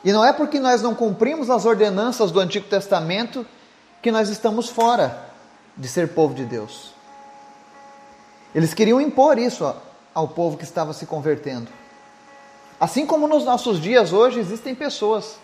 E 0.03 0.11
não 0.11 0.23
é 0.25 0.33
porque 0.33 0.59
nós 0.59 0.81
não 0.81 0.95
cumprimos 0.95 1.49
as 1.49 1.65
ordenanças 1.65 2.31
do 2.31 2.39
Antigo 2.39 2.67
Testamento 2.67 3.45
que 4.01 4.11
nós 4.11 4.29
estamos 4.29 4.69
fora 4.69 5.29
de 5.77 5.87
ser 5.87 6.09
povo 6.09 6.33
de 6.33 6.45
Deus. 6.45 6.93
Eles 8.53 8.73
queriam 8.73 8.99
impor 8.99 9.37
isso 9.37 9.73
ao 10.13 10.27
povo 10.27 10.57
que 10.57 10.63
estava 10.63 10.93
se 10.93 11.05
convertendo. 11.05 11.80
Assim 12.81 13.05
como 13.05 13.27
nos 13.27 13.45
nossos 13.45 13.79
dias 13.79 14.11
hoje 14.11 14.39
existem 14.39 14.73
pessoas 14.73 15.37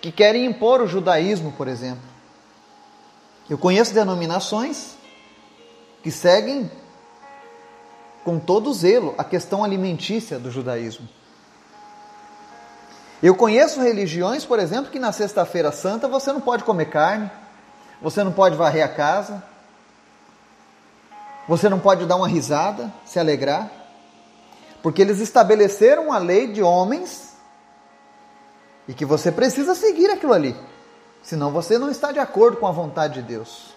que 0.00 0.12
querem 0.12 0.46
impor 0.46 0.80
o 0.80 0.86
judaísmo, 0.86 1.50
por 1.50 1.66
exemplo. 1.66 2.04
Eu 3.50 3.58
conheço 3.58 3.92
denominações 3.92 4.94
que 6.00 6.12
seguem 6.12 6.70
com 8.24 8.38
todo 8.38 8.72
zelo 8.72 9.16
a 9.18 9.24
questão 9.24 9.64
alimentícia 9.64 10.38
do 10.38 10.48
judaísmo. 10.48 11.08
Eu 13.20 13.34
conheço 13.34 13.80
religiões, 13.80 14.44
por 14.44 14.60
exemplo, 14.60 14.92
que 14.92 15.00
na 15.00 15.10
Sexta-feira 15.10 15.72
Santa 15.72 16.06
você 16.06 16.32
não 16.32 16.40
pode 16.40 16.62
comer 16.62 16.84
carne, 16.84 17.28
você 18.00 18.22
não 18.22 18.30
pode 18.32 18.54
varrer 18.54 18.84
a 18.84 18.88
casa, 18.88 19.42
você 21.48 21.68
não 21.68 21.80
pode 21.80 22.06
dar 22.06 22.14
uma 22.14 22.28
risada, 22.28 22.92
se 23.04 23.18
alegrar, 23.18 23.81
porque 24.82 25.00
eles 25.00 25.20
estabeleceram 25.20 26.06
uma 26.06 26.18
lei 26.18 26.46
de 26.48 26.62
homens 26.62 27.36
e 28.88 28.92
que 28.92 29.04
você 29.04 29.30
precisa 29.30 29.74
seguir 29.74 30.10
aquilo 30.10 30.32
ali, 30.32 30.56
senão 31.22 31.52
você 31.52 31.78
não 31.78 31.90
está 31.90 32.10
de 32.10 32.18
acordo 32.18 32.56
com 32.56 32.66
a 32.66 32.72
vontade 32.72 33.14
de 33.14 33.22
Deus. 33.22 33.72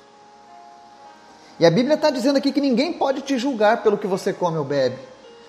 E 1.59 1.65
a 1.65 1.71
Bíblia 1.71 1.95
está 1.95 2.09
dizendo 2.09 2.37
aqui 2.37 2.51
que 2.51 2.59
ninguém 2.59 2.91
pode 2.93 3.21
te 3.21 3.37
julgar 3.37 3.83
pelo 3.83 3.97
que 3.97 4.07
você 4.07 4.33
come 4.33 4.57
ou 4.57 4.65
bebe, 4.65 4.97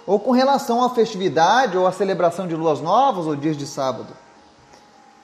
ou 0.07 0.21
com 0.21 0.31
relação 0.31 0.85
à 0.85 0.91
festividade 0.91 1.77
ou 1.77 1.87
à 1.87 1.93
celebração 1.93 2.47
de 2.47 2.55
luas 2.55 2.81
novas 2.81 3.27
ou 3.27 3.35
dias 3.35 3.57
de 3.57 3.67
sábado. 3.67 4.15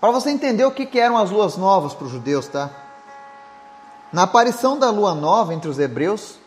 Para 0.00 0.10
você 0.10 0.30
entender 0.30 0.64
o 0.64 0.72
que 0.72 0.98
eram 0.98 1.16
as 1.16 1.30
luas 1.30 1.56
novas 1.56 1.94
para 1.94 2.06
os 2.06 2.10
judeus, 2.10 2.48
tá? 2.48 2.70
Na 4.12 4.24
aparição 4.24 4.76
da 4.76 4.90
lua 4.90 5.14
nova 5.14 5.54
entre 5.54 5.70
os 5.70 5.78
hebreus, 5.78 6.41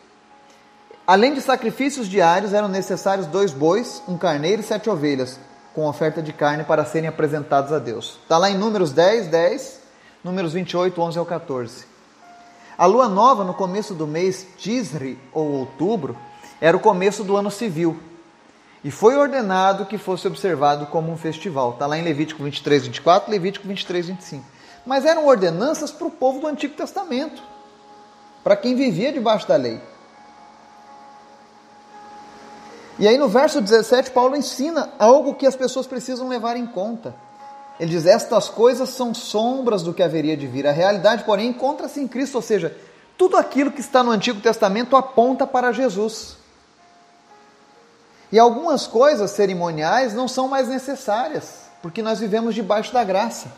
além 1.06 1.34
de 1.34 1.40
sacrifícios 1.40 2.08
diários, 2.08 2.52
eram 2.52 2.68
necessários 2.68 3.26
dois 3.26 3.52
bois, 3.52 4.02
um 4.08 4.18
carneiro 4.18 4.60
e 4.60 4.64
sete 4.64 4.90
ovelhas, 4.90 5.38
com 5.74 5.86
oferta 5.86 6.22
de 6.22 6.32
carne 6.32 6.64
para 6.64 6.84
serem 6.84 7.08
apresentados 7.08 7.72
a 7.72 7.78
Deus. 7.78 8.18
Está 8.22 8.38
lá 8.38 8.50
em 8.50 8.56
Números 8.56 8.92
10, 8.92 9.28
10, 9.28 9.80
Números 10.24 10.52
28, 10.54 11.00
11 11.00 11.18
ao 11.18 11.26
14. 11.26 11.84
A 12.78 12.84
lua 12.84 13.08
nova, 13.08 13.44
no 13.44 13.54
começo 13.54 13.94
do 13.94 14.06
mês 14.06 14.46
Tisri, 14.58 15.18
ou 15.32 15.46
outubro, 15.50 16.16
era 16.60 16.76
o 16.76 16.80
começo 16.80 17.22
do 17.24 17.36
ano 17.36 17.50
civil. 17.50 17.98
E 18.84 18.90
foi 18.90 19.16
ordenado 19.16 19.86
que 19.86 19.98
fosse 19.98 20.26
observado 20.26 20.86
como 20.86 21.10
um 21.10 21.16
festival. 21.16 21.72
Está 21.72 21.86
lá 21.86 21.98
em 21.98 22.02
Levítico 22.02 22.42
23, 22.42 22.84
24, 22.84 23.30
Levítico 23.30 23.66
23, 23.66 24.08
25. 24.08 24.44
Mas 24.84 25.04
eram 25.04 25.26
ordenanças 25.26 25.90
para 25.90 26.06
o 26.06 26.10
povo 26.10 26.40
do 26.40 26.46
Antigo 26.46 26.74
Testamento, 26.74 27.42
para 28.44 28.56
quem 28.56 28.74
vivia 28.74 29.12
debaixo 29.12 29.48
da 29.48 29.56
lei. 29.56 29.80
E 32.98 33.06
aí 33.06 33.18
no 33.18 33.28
verso 33.28 33.60
17, 33.60 34.10
Paulo 34.10 34.36
ensina 34.36 34.90
algo 34.98 35.34
que 35.34 35.46
as 35.46 35.54
pessoas 35.54 35.86
precisam 35.86 36.28
levar 36.28 36.56
em 36.56 36.66
conta. 36.66 37.14
Ele 37.78 37.90
diz: 37.90 38.06
Estas 38.06 38.48
coisas 38.48 38.88
são 38.90 39.12
sombras 39.12 39.82
do 39.82 39.92
que 39.92 40.02
haveria 40.02 40.36
de 40.36 40.46
vir. 40.46 40.66
A 40.66 40.72
realidade, 40.72 41.24
porém, 41.24 41.48
encontra-se 41.48 42.00
em 42.00 42.08
Cristo. 42.08 42.36
Ou 42.36 42.42
seja, 42.42 42.76
tudo 43.18 43.36
aquilo 43.36 43.70
que 43.70 43.80
está 43.80 44.02
no 44.02 44.10
Antigo 44.10 44.40
Testamento 44.40 44.96
aponta 44.96 45.46
para 45.46 45.72
Jesus. 45.72 46.36
E 48.32 48.38
algumas 48.38 48.86
coisas 48.86 49.30
cerimoniais 49.30 50.14
não 50.14 50.26
são 50.26 50.48
mais 50.48 50.68
necessárias, 50.68 51.66
porque 51.80 52.02
nós 52.02 52.18
vivemos 52.18 52.54
debaixo 52.54 52.92
da 52.92 53.04
graça. 53.04 53.52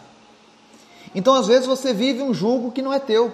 Então, 1.15 1.35
às 1.35 1.47
vezes, 1.47 1.67
você 1.67 1.95
vive 1.95 2.23
um 2.23 2.35
julgo 2.35 2.73
que 2.73 2.83
não 2.83 2.93
é 2.93 2.99
teu. 2.99 3.33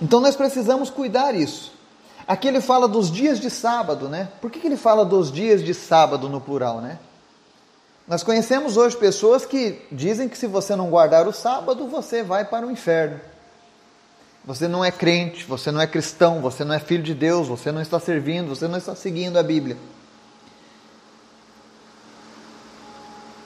Então, 0.00 0.20
nós 0.20 0.36
precisamos 0.36 0.90
cuidar 0.90 1.34
isso. 1.34 1.72
Aqui 2.26 2.46
ele 2.46 2.60
fala 2.60 2.86
dos 2.86 3.10
dias 3.10 3.40
de 3.40 3.48
sábado, 3.48 4.08
né? 4.08 4.28
Por 4.40 4.50
que, 4.50 4.60
que 4.60 4.66
ele 4.66 4.76
fala 4.76 5.04
dos 5.04 5.32
dias 5.32 5.64
de 5.64 5.72
sábado 5.72 6.28
no 6.28 6.40
plural, 6.40 6.80
né? 6.80 6.98
Nós 8.06 8.22
conhecemos 8.22 8.76
hoje 8.76 8.96
pessoas 8.96 9.44
que 9.44 9.82
dizem 9.92 10.28
que 10.28 10.38
se 10.38 10.46
você 10.46 10.74
não 10.74 10.88
guardar 10.88 11.28
o 11.28 11.32
sábado, 11.32 11.86
você 11.86 12.22
vai 12.22 12.44
para 12.44 12.66
o 12.66 12.70
inferno. 12.70 13.20
Você 14.44 14.66
não 14.66 14.82
é 14.82 14.90
crente, 14.90 15.44
você 15.44 15.70
não 15.70 15.78
é 15.78 15.86
cristão, 15.86 16.40
você 16.40 16.64
não 16.64 16.74
é 16.74 16.78
filho 16.78 17.02
de 17.02 17.14
Deus, 17.14 17.48
você 17.48 17.70
não 17.70 17.82
está 17.82 18.00
servindo, 18.00 18.48
você 18.48 18.66
não 18.66 18.78
está 18.78 18.94
seguindo 18.94 19.38
a 19.38 19.42
Bíblia. 19.42 19.76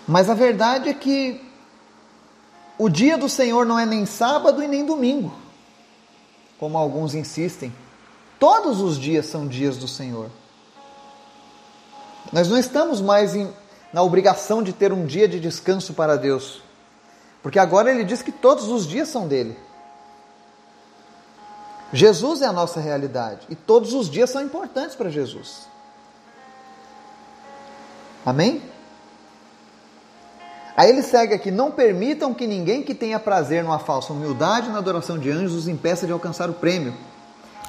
Mas 0.06 0.30
a 0.30 0.34
verdade 0.34 0.88
é 0.88 0.94
que 0.94 1.40
o 2.78 2.88
dia 2.88 3.18
do 3.18 3.28
Senhor 3.28 3.66
não 3.66 3.76
é 3.76 3.84
nem 3.84 4.06
sábado 4.06 4.62
e 4.62 4.68
nem 4.68 4.86
domingo, 4.86 5.34
como 6.62 6.78
alguns 6.78 7.12
insistem. 7.12 7.74
Todos 8.38 8.80
os 8.80 8.96
dias 8.96 9.26
são 9.26 9.48
dias 9.48 9.76
do 9.76 9.88
Senhor. 9.88 10.30
Nós 12.32 12.46
não 12.46 12.56
estamos 12.56 13.00
mais 13.00 13.34
em, 13.34 13.52
na 13.92 14.00
obrigação 14.00 14.62
de 14.62 14.72
ter 14.72 14.92
um 14.92 15.04
dia 15.04 15.26
de 15.26 15.40
descanso 15.40 15.92
para 15.92 16.14
Deus. 16.14 16.62
Porque 17.42 17.58
agora 17.58 17.90
ele 17.90 18.04
diz 18.04 18.22
que 18.22 18.30
todos 18.30 18.68
os 18.68 18.86
dias 18.86 19.08
são 19.08 19.26
dele. 19.26 19.58
Jesus 21.92 22.42
é 22.42 22.46
a 22.46 22.52
nossa 22.52 22.78
realidade 22.78 23.44
e 23.50 23.56
todos 23.56 23.92
os 23.92 24.08
dias 24.08 24.30
são 24.30 24.40
importantes 24.40 24.94
para 24.94 25.10
Jesus. 25.10 25.66
Amém? 28.24 28.62
Aí 30.76 30.88
ele 30.88 31.02
segue 31.02 31.34
aqui: 31.34 31.50
não 31.50 31.70
permitam 31.70 32.32
que 32.32 32.46
ninguém 32.46 32.82
que 32.82 32.94
tenha 32.94 33.18
prazer 33.20 33.62
numa 33.62 33.78
falsa 33.78 34.12
humildade 34.12 34.70
na 34.70 34.78
adoração 34.78 35.18
de 35.18 35.30
anjos 35.30 35.54
os 35.54 35.68
impeça 35.68 36.06
de 36.06 36.12
alcançar 36.12 36.48
o 36.48 36.54
prêmio. 36.54 36.94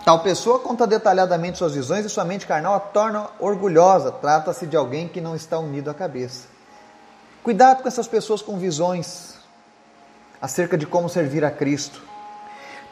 Tal 0.06 0.20
pessoa 0.20 0.60
conta 0.60 0.86
detalhadamente 0.86 1.58
suas 1.58 1.74
visões 1.74 2.06
e 2.06 2.10
sua 2.10 2.26
mente 2.26 2.46
carnal 2.46 2.76
a 2.76 2.80
torna 2.80 3.30
orgulhosa. 3.40 4.12
Trata-se 4.12 4.68
de 4.68 4.76
alguém 4.76 5.08
que 5.08 5.22
não 5.22 5.36
está 5.36 5.58
unido 5.58 5.90
à 5.90 5.94
cabeça. 5.94 6.48
Cuidado 7.42 7.82
com 7.82 7.88
essas 7.88 8.08
pessoas 8.08 8.42
com 8.42 8.58
visões 8.58 9.36
acerca 10.42 10.78
de 10.78 10.86
como 10.86 11.08
servir 11.08 11.46
a 11.46 11.52
Cristo. 11.52 12.02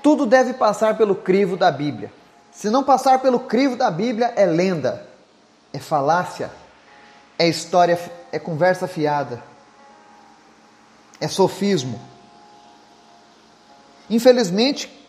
Tudo 0.02 0.26
deve 0.26 0.54
passar 0.54 0.98
pelo 0.98 1.16
crivo 1.16 1.58
da 1.58 1.70
Bíblia. 1.70 2.12
Se 2.52 2.70
não 2.70 2.84
passar 2.84 3.20
pelo 3.20 3.42
crivo 3.42 3.76
da 3.76 3.92
Bíblia, 3.92 4.34
é 4.36 4.46
lenda, 4.46 5.06
é 5.74 5.80
falácia, 5.80 6.50
é 7.38 7.48
história, 7.48 8.00
é 8.32 8.40
conversa 8.40 8.88
fiada, 8.88 9.42
é 11.22 11.28
sofismo. 11.28 12.02
Infelizmente, 14.10 15.02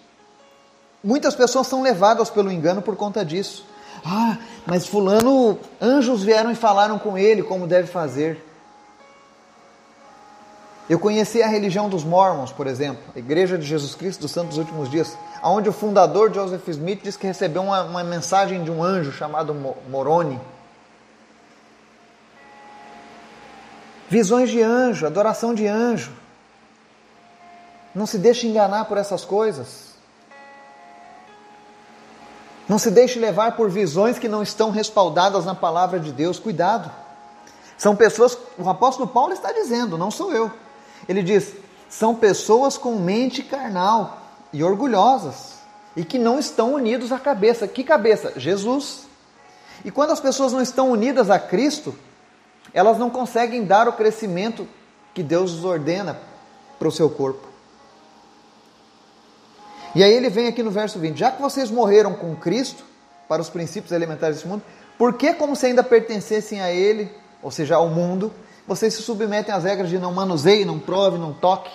Muitas 1.04 1.34
pessoas 1.34 1.66
são 1.66 1.82
levadas 1.82 2.30
pelo 2.30 2.50
engano 2.50 2.80
por 2.80 2.94
conta 2.94 3.24
disso. 3.24 3.64
Ah, 4.04 4.38
mas 4.64 4.86
fulano, 4.86 5.58
anjos 5.80 6.22
vieram 6.22 6.52
e 6.52 6.54
falaram 6.54 6.98
com 6.98 7.18
ele 7.18 7.42
como 7.42 7.66
deve 7.66 7.88
fazer. 7.88 8.44
Eu 10.88 10.98
conheci 10.98 11.42
a 11.42 11.48
religião 11.48 11.88
dos 11.88 12.04
Mormons, 12.04 12.52
por 12.52 12.66
exemplo, 12.66 13.02
a 13.14 13.18
Igreja 13.18 13.58
de 13.58 13.64
Jesus 13.64 13.94
Cristo 13.94 14.20
dos 14.20 14.30
Santos 14.30 14.58
Últimos 14.58 14.88
Dias, 14.90 15.16
onde 15.42 15.68
o 15.68 15.72
fundador 15.72 16.32
Joseph 16.32 16.68
Smith 16.68 17.00
diz 17.02 17.16
que 17.16 17.26
recebeu 17.26 17.62
uma, 17.62 17.82
uma 17.82 18.04
mensagem 18.04 18.62
de 18.62 18.70
um 18.70 18.82
anjo 18.82 19.10
chamado 19.10 19.54
Moroni. 19.88 20.38
Visões 24.12 24.50
de 24.50 24.60
anjo, 24.60 25.06
adoração 25.06 25.54
de 25.54 25.66
anjo. 25.66 26.12
Não 27.94 28.04
se 28.04 28.18
deixe 28.18 28.46
enganar 28.46 28.84
por 28.84 28.98
essas 28.98 29.24
coisas. 29.24 29.94
Não 32.68 32.78
se 32.78 32.90
deixe 32.90 33.18
levar 33.18 33.56
por 33.56 33.70
visões 33.70 34.18
que 34.18 34.28
não 34.28 34.42
estão 34.42 34.70
respaldadas 34.70 35.46
na 35.46 35.54
palavra 35.54 35.98
de 35.98 36.12
Deus. 36.12 36.38
Cuidado. 36.38 36.90
São 37.78 37.96
pessoas, 37.96 38.36
o 38.58 38.68
apóstolo 38.68 39.08
Paulo 39.08 39.32
está 39.32 39.50
dizendo, 39.50 39.96
não 39.96 40.10
sou 40.10 40.30
eu. 40.30 40.52
Ele 41.08 41.22
diz: 41.22 41.54
são 41.88 42.14
pessoas 42.14 42.76
com 42.76 42.96
mente 42.96 43.42
carnal 43.42 44.18
e 44.52 44.62
orgulhosas 44.62 45.54
e 45.96 46.04
que 46.04 46.18
não 46.18 46.38
estão 46.38 46.74
unidos 46.74 47.12
à 47.12 47.18
cabeça. 47.18 47.66
Que 47.66 47.82
cabeça? 47.82 48.34
Jesus. 48.36 49.06
E 49.82 49.90
quando 49.90 50.10
as 50.10 50.20
pessoas 50.20 50.52
não 50.52 50.60
estão 50.60 50.90
unidas 50.90 51.30
a 51.30 51.38
Cristo, 51.38 51.94
elas 52.72 52.98
não 52.98 53.10
conseguem 53.10 53.64
dar 53.64 53.88
o 53.88 53.92
crescimento 53.92 54.66
que 55.14 55.22
Deus 55.22 55.64
ordena 55.64 56.18
para 56.78 56.88
o 56.88 56.92
seu 56.92 57.10
corpo. 57.10 57.46
E 59.94 60.02
aí 60.02 60.12
ele 60.12 60.30
vem 60.30 60.46
aqui 60.46 60.62
no 60.62 60.70
verso 60.70 60.98
20: 60.98 61.18
Já 61.18 61.30
que 61.30 61.40
vocês 61.40 61.70
morreram 61.70 62.14
com 62.14 62.34
Cristo 62.34 62.84
para 63.28 63.42
os 63.42 63.50
princípios 63.50 63.92
elementares 63.92 64.36
desse 64.36 64.48
mundo, 64.48 64.62
por 64.98 65.14
que, 65.14 65.34
como 65.34 65.54
se 65.54 65.66
ainda 65.66 65.82
pertencessem 65.82 66.60
a 66.60 66.70
Ele, 66.72 67.10
ou 67.42 67.50
seja, 67.50 67.76
ao 67.76 67.88
mundo, 67.88 68.32
vocês 68.66 68.94
se 68.94 69.02
submetem 69.02 69.54
às 69.54 69.64
regras 69.64 69.90
de 69.90 69.98
não 69.98 70.12
manuseie, 70.12 70.64
não 70.64 70.78
prove, 70.78 71.18
não 71.18 71.32
toque? 71.32 71.70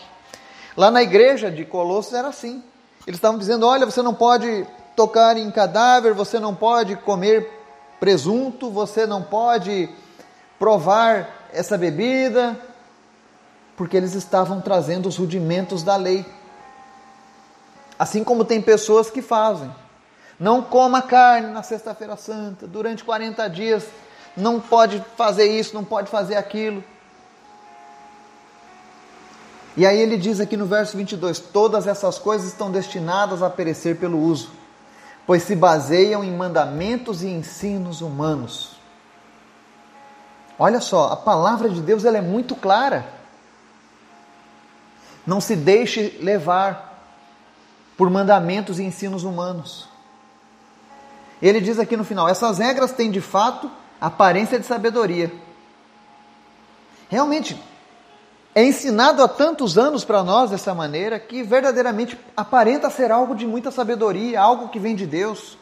Lá 0.75 0.89
na 0.89 1.03
igreja 1.03 1.51
de 1.51 1.65
Colossos 1.65 2.13
era 2.13 2.29
assim. 2.29 2.63
Eles 3.05 3.17
estavam 3.17 3.37
dizendo: 3.37 3.67
olha, 3.67 3.85
você 3.85 4.01
não 4.01 4.13
pode 4.13 4.65
tocar 4.95 5.37
em 5.37 5.49
cadáver, 5.51 6.13
você 6.13 6.39
não 6.39 6.55
pode 6.55 6.95
comer 6.95 7.49
presunto, 7.99 8.69
você 8.71 9.05
não 9.05 9.21
pode 9.21 9.89
provar 10.59 11.47
essa 11.53 11.77
bebida, 11.77 12.59
porque 13.75 13.95
eles 13.95 14.13
estavam 14.13 14.59
trazendo 14.59 15.07
os 15.07 15.17
rudimentos 15.17 15.83
da 15.83 15.95
lei. 15.95 16.25
Assim 17.97 18.23
como 18.23 18.45
tem 18.45 18.61
pessoas 18.61 19.09
que 19.09 19.21
fazem. 19.21 19.73
Não 20.39 20.61
coma 20.61 21.01
carne 21.01 21.51
na 21.51 21.63
Sexta-feira 21.63 22.15
Santa, 22.15 22.67
durante 22.67 23.03
40 23.03 23.47
dias, 23.49 23.85
não 24.35 24.59
pode 24.59 25.03
fazer 25.15 25.47
isso, 25.47 25.73
não 25.73 25.83
pode 25.83 26.09
fazer 26.09 26.35
aquilo. 26.35 26.83
E 29.75 29.85
aí 29.85 29.99
ele 29.99 30.17
diz 30.17 30.39
aqui 30.39 30.55
no 30.55 30.65
verso 30.65 30.95
22: 30.95 31.39
Todas 31.39 31.87
essas 31.87 32.19
coisas 32.19 32.47
estão 32.47 32.71
destinadas 32.71 33.41
a 33.41 33.49
perecer 33.49 33.97
pelo 33.97 34.19
uso, 34.19 34.51
pois 35.25 35.43
se 35.43 35.55
baseiam 35.55 36.23
em 36.23 36.31
mandamentos 36.31 37.23
e 37.23 37.27
ensinos 37.27 38.01
humanos. 38.01 38.76
Olha 40.59 40.81
só, 40.81 41.11
a 41.11 41.15
palavra 41.15 41.69
de 41.69 41.81
Deus 41.81 42.03
ela 42.03 42.17
é 42.17 42.21
muito 42.21 42.55
clara. 42.55 43.05
Não 45.25 45.39
se 45.39 45.55
deixe 45.55 46.17
levar 46.21 46.87
por 47.97 48.09
mandamentos 48.09 48.79
e 48.79 48.83
ensinos 48.83 49.23
humanos. 49.23 49.87
Ele 51.41 51.59
diz 51.59 51.77
aqui 51.77 51.95
no 51.97 52.03
final: 52.03 52.27
essas 52.27 52.57
regras 52.57 52.91
têm 52.91 53.11
de 53.11 53.21
fato 53.21 53.69
aparência 53.99 54.59
de 54.59 54.65
sabedoria. 54.65 55.31
Realmente, 57.09 57.61
é 58.53 58.63
ensinado 58.63 59.21
há 59.23 59.27
tantos 59.27 59.77
anos 59.77 60.03
para 60.03 60.23
nós 60.23 60.49
dessa 60.49 60.73
maneira 60.73 61.19
que 61.19 61.43
verdadeiramente 61.43 62.19
aparenta 62.35 62.89
ser 62.89 63.11
algo 63.11 63.35
de 63.35 63.45
muita 63.45 63.69
sabedoria, 63.69 64.41
algo 64.41 64.69
que 64.69 64.79
vem 64.79 64.95
de 64.95 65.05
Deus. 65.05 65.57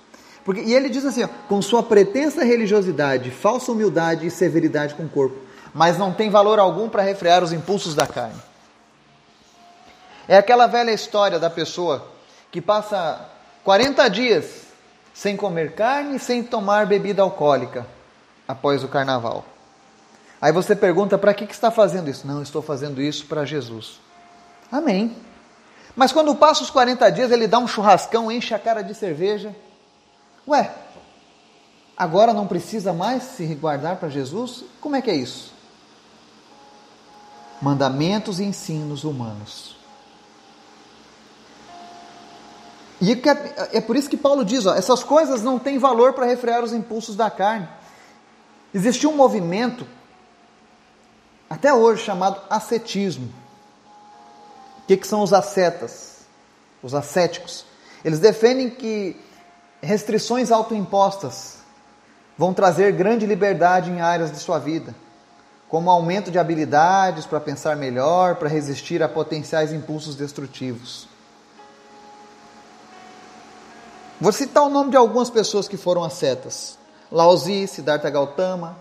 Porque, 0.45 0.61
e 0.61 0.73
ele 0.75 0.89
diz 0.89 1.03
assim: 1.03 1.23
ó, 1.23 1.27
com 1.49 1.59
sua 1.61 1.81
pretensa 1.81 2.45
religiosidade, 2.45 3.31
falsa 3.31 3.71
humildade 3.71 4.27
e 4.27 4.31
severidade 4.31 4.93
com 4.93 5.03
o 5.03 5.09
corpo, 5.09 5.35
mas 5.73 5.97
não 5.97 6.13
tem 6.13 6.29
valor 6.29 6.59
algum 6.59 6.87
para 6.87 7.01
refrear 7.01 7.43
os 7.43 7.51
impulsos 7.51 7.95
da 7.95 8.05
carne. 8.05 8.39
É 10.27 10.37
aquela 10.37 10.67
velha 10.67 10.91
história 10.91 11.39
da 11.39 11.49
pessoa 11.49 12.07
que 12.51 12.61
passa 12.61 13.27
40 13.63 14.07
dias 14.07 14.65
sem 15.13 15.35
comer 15.35 15.73
carne, 15.73 16.19
sem 16.19 16.43
tomar 16.43 16.85
bebida 16.85 17.23
alcoólica 17.23 17.85
após 18.47 18.83
o 18.83 18.87
carnaval. 18.87 19.43
Aí 20.39 20.51
você 20.51 20.75
pergunta: 20.75 21.17
para 21.17 21.33
que, 21.33 21.47
que 21.47 21.53
está 21.53 21.71
fazendo 21.71 22.07
isso? 22.07 22.27
Não, 22.27 22.43
estou 22.43 22.61
fazendo 22.61 23.01
isso 23.01 23.25
para 23.25 23.45
Jesus. 23.45 23.99
Amém. 24.71 25.17
Mas 25.95 26.11
quando 26.11 26.35
passa 26.35 26.61
os 26.61 26.69
40 26.69 27.09
dias, 27.09 27.31
ele 27.31 27.47
dá 27.47 27.57
um 27.57 27.67
churrascão, 27.67 28.31
enche 28.31 28.53
a 28.53 28.59
cara 28.59 28.83
de 28.83 28.93
cerveja. 28.93 29.55
Ué, 30.47 30.73
agora 31.97 32.33
não 32.33 32.47
precisa 32.47 32.93
mais 32.93 33.23
se 33.23 33.45
guardar 33.55 33.97
para 33.97 34.09
Jesus? 34.09 34.63
Como 34.79 34.95
é 34.95 35.01
que 35.01 35.09
é 35.09 35.15
isso? 35.15 35.53
Mandamentos 37.61 38.39
e 38.39 38.43
ensinos 38.43 39.03
humanos. 39.03 39.75
E 43.01 43.11
é, 43.11 43.77
é 43.77 43.81
por 43.81 43.95
isso 43.95 44.09
que 44.09 44.17
Paulo 44.17 44.45
diz: 44.45 44.65
ó, 44.65 44.75
essas 44.75 45.03
coisas 45.03 45.41
não 45.41 45.59
têm 45.59 45.77
valor 45.77 46.13
para 46.13 46.25
refrear 46.25 46.63
os 46.63 46.73
impulsos 46.73 47.15
da 47.15 47.29
carne. 47.29 47.67
Existe 48.73 49.07
um 49.07 49.15
movimento, 49.15 49.87
até 51.49 51.73
hoje, 51.73 52.03
chamado 52.03 52.41
ascetismo. 52.49 53.33
O 54.83 54.87
que, 54.87 54.97
que 54.97 55.07
são 55.07 55.21
os 55.21 55.33
ascetas? 55.33 56.25
Os 56.83 56.93
ascéticos. 56.93 57.65
Eles 58.03 58.19
defendem 58.19 58.69
que 58.69 59.19
restrições 59.85 60.51
autoimpostas 60.51 61.59
vão 62.37 62.53
trazer 62.53 62.91
grande 62.91 63.25
liberdade 63.25 63.89
em 63.89 64.01
áreas 64.01 64.31
de 64.31 64.39
sua 64.39 64.59
vida, 64.59 64.93
como 65.69 65.89
aumento 65.89 66.29
de 66.29 66.37
habilidades 66.37 67.25
para 67.25 67.39
pensar 67.39 67.75
melhor, 67.75 68.35
para 68.35 68.49
resistir 68.49 69.01
a 69.01 69.07
potenciais 69.07 69.71
impulsos 69.71 70.15
destrutivos. 70.15 71.07
Vou 74.19 74.31
citar 74.31 74.63
o 74.63 74.69
nome 74.69 74.91
de 74.91 74.97
algumas 74.97 75.29
pessoas 75.29 75.67
que 75.67 75.77
foram 75.77 76.03
ascetas: 76.03 76.77
Laozi, 77.11 77.67
Siddhartha 77.67 78.09
Gautama, 78.09 78.77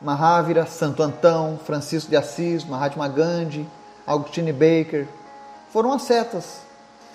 Mahavira, 0.00 0.66
Santo 0.66 1.02
Antão, 1.02 1.58
Francisco 1.64 2.10
de 2.10 2.16
Assis, 2.16 2.64
Mahatma 2.64 3.08
Gandhi, 3.08 3.68
Augustine 4.06 4.52
Baker. 4.52 5.06
Foram 5.70 5.92
ascetas. 5.92 6.64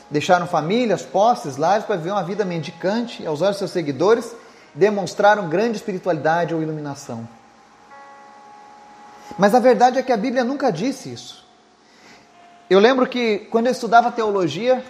Deixaram 0.10 0.48
famílias, 0.48 1.04
posses, 1.04 1.58
lares 1.58 1.86
para 1.86 1.96
viver 1.96 2.12
uma 2.12 2.24
vida 2.24 2.44
mendicante 2.44 3.26
aos 3.26 3.42
olhos 3.42 3.56
de 3.56 3.60
seus 3.60 3.72
seguidores, 3.72 4.36
demonstraram 4.74 5.48
grande 5.48 5.78
espiritualidade 5.78 6.54
ou 6.54 6.62
iluminação. 6.62 7.28
Mas 9.38 9.54
a 9.54 9.60
verdade 9.60 10.00
é 10.00 10.04
que 10.04 10.12
a 10.12 10.18
Bíblia 10.18 10.44
nunca 10.44 10.72
disse 10.72 11.14
isso. 11.14 11.46
Eu 12.70 12.80
lembro 12.80 13.08
que 13.08 13.40
quando 13.52 13.68
eu 13.68 13.72
estudava 13.72 14.12
teologia, 14.12 14.84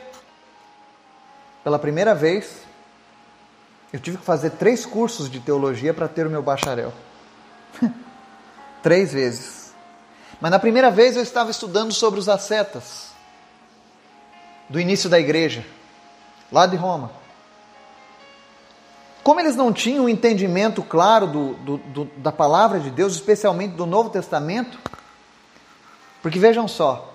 pela 1.63 1.77
primeira 1.77 2.15
vez, 2.15 2.61
eu 3.91 3.99
tive 3.99 4.17
que 4.17 4.23
fazer 4.23 4.51
três 4.51 4.85
cursos 4.85 5.29
de 5.29 5.39
teologia 5.39 5.93
para 5.93 6.07
ter 6.07 6.25
o 6.25 6.29
meu 6.29 6.41
bacharel. 6.41 6.93
Três 8.81 9.11
vezes. 9.11 9.73
Mas 10.39 10.51
na 10.51 10.59
primeira 10.59 10.89
vez 10.89 11.17
eu 11.17 11.21
estava 11.21 11.51
estudando 11.51 11.91
sobre 11.91 12.19
os 12.19 12.29
ascetas 12.29 13.08
do 14.69 14.79
início 14.79 15.09
da 15.09 15.19
igreja, 15.19 15.65
lá 16.51 16.65
de 16.65 16.75
Roma. 16.75 17.11
Como 19.23 19.39
eles 19.39 19.55
não 19.55 19.73
tinham 19.73 20.05
um 20.05 20.09
entendimento 20.09 20.81
claro 20.81 21.27
do, 21.27 21.53
do, 21.55 21.77
do, 21.77 22.05
da 22.17 22.31
palavra 22.31 22.79
de 22.79 22.89
Deus, 22.89 23.13
especialmente 23.13 23.75
do 23.75 23.85
Novo 23.85 24.09
Testamento, 24.09 24.77
porque 26.21 26.39
vejam 26.39 26.67
só, 26.67 27.13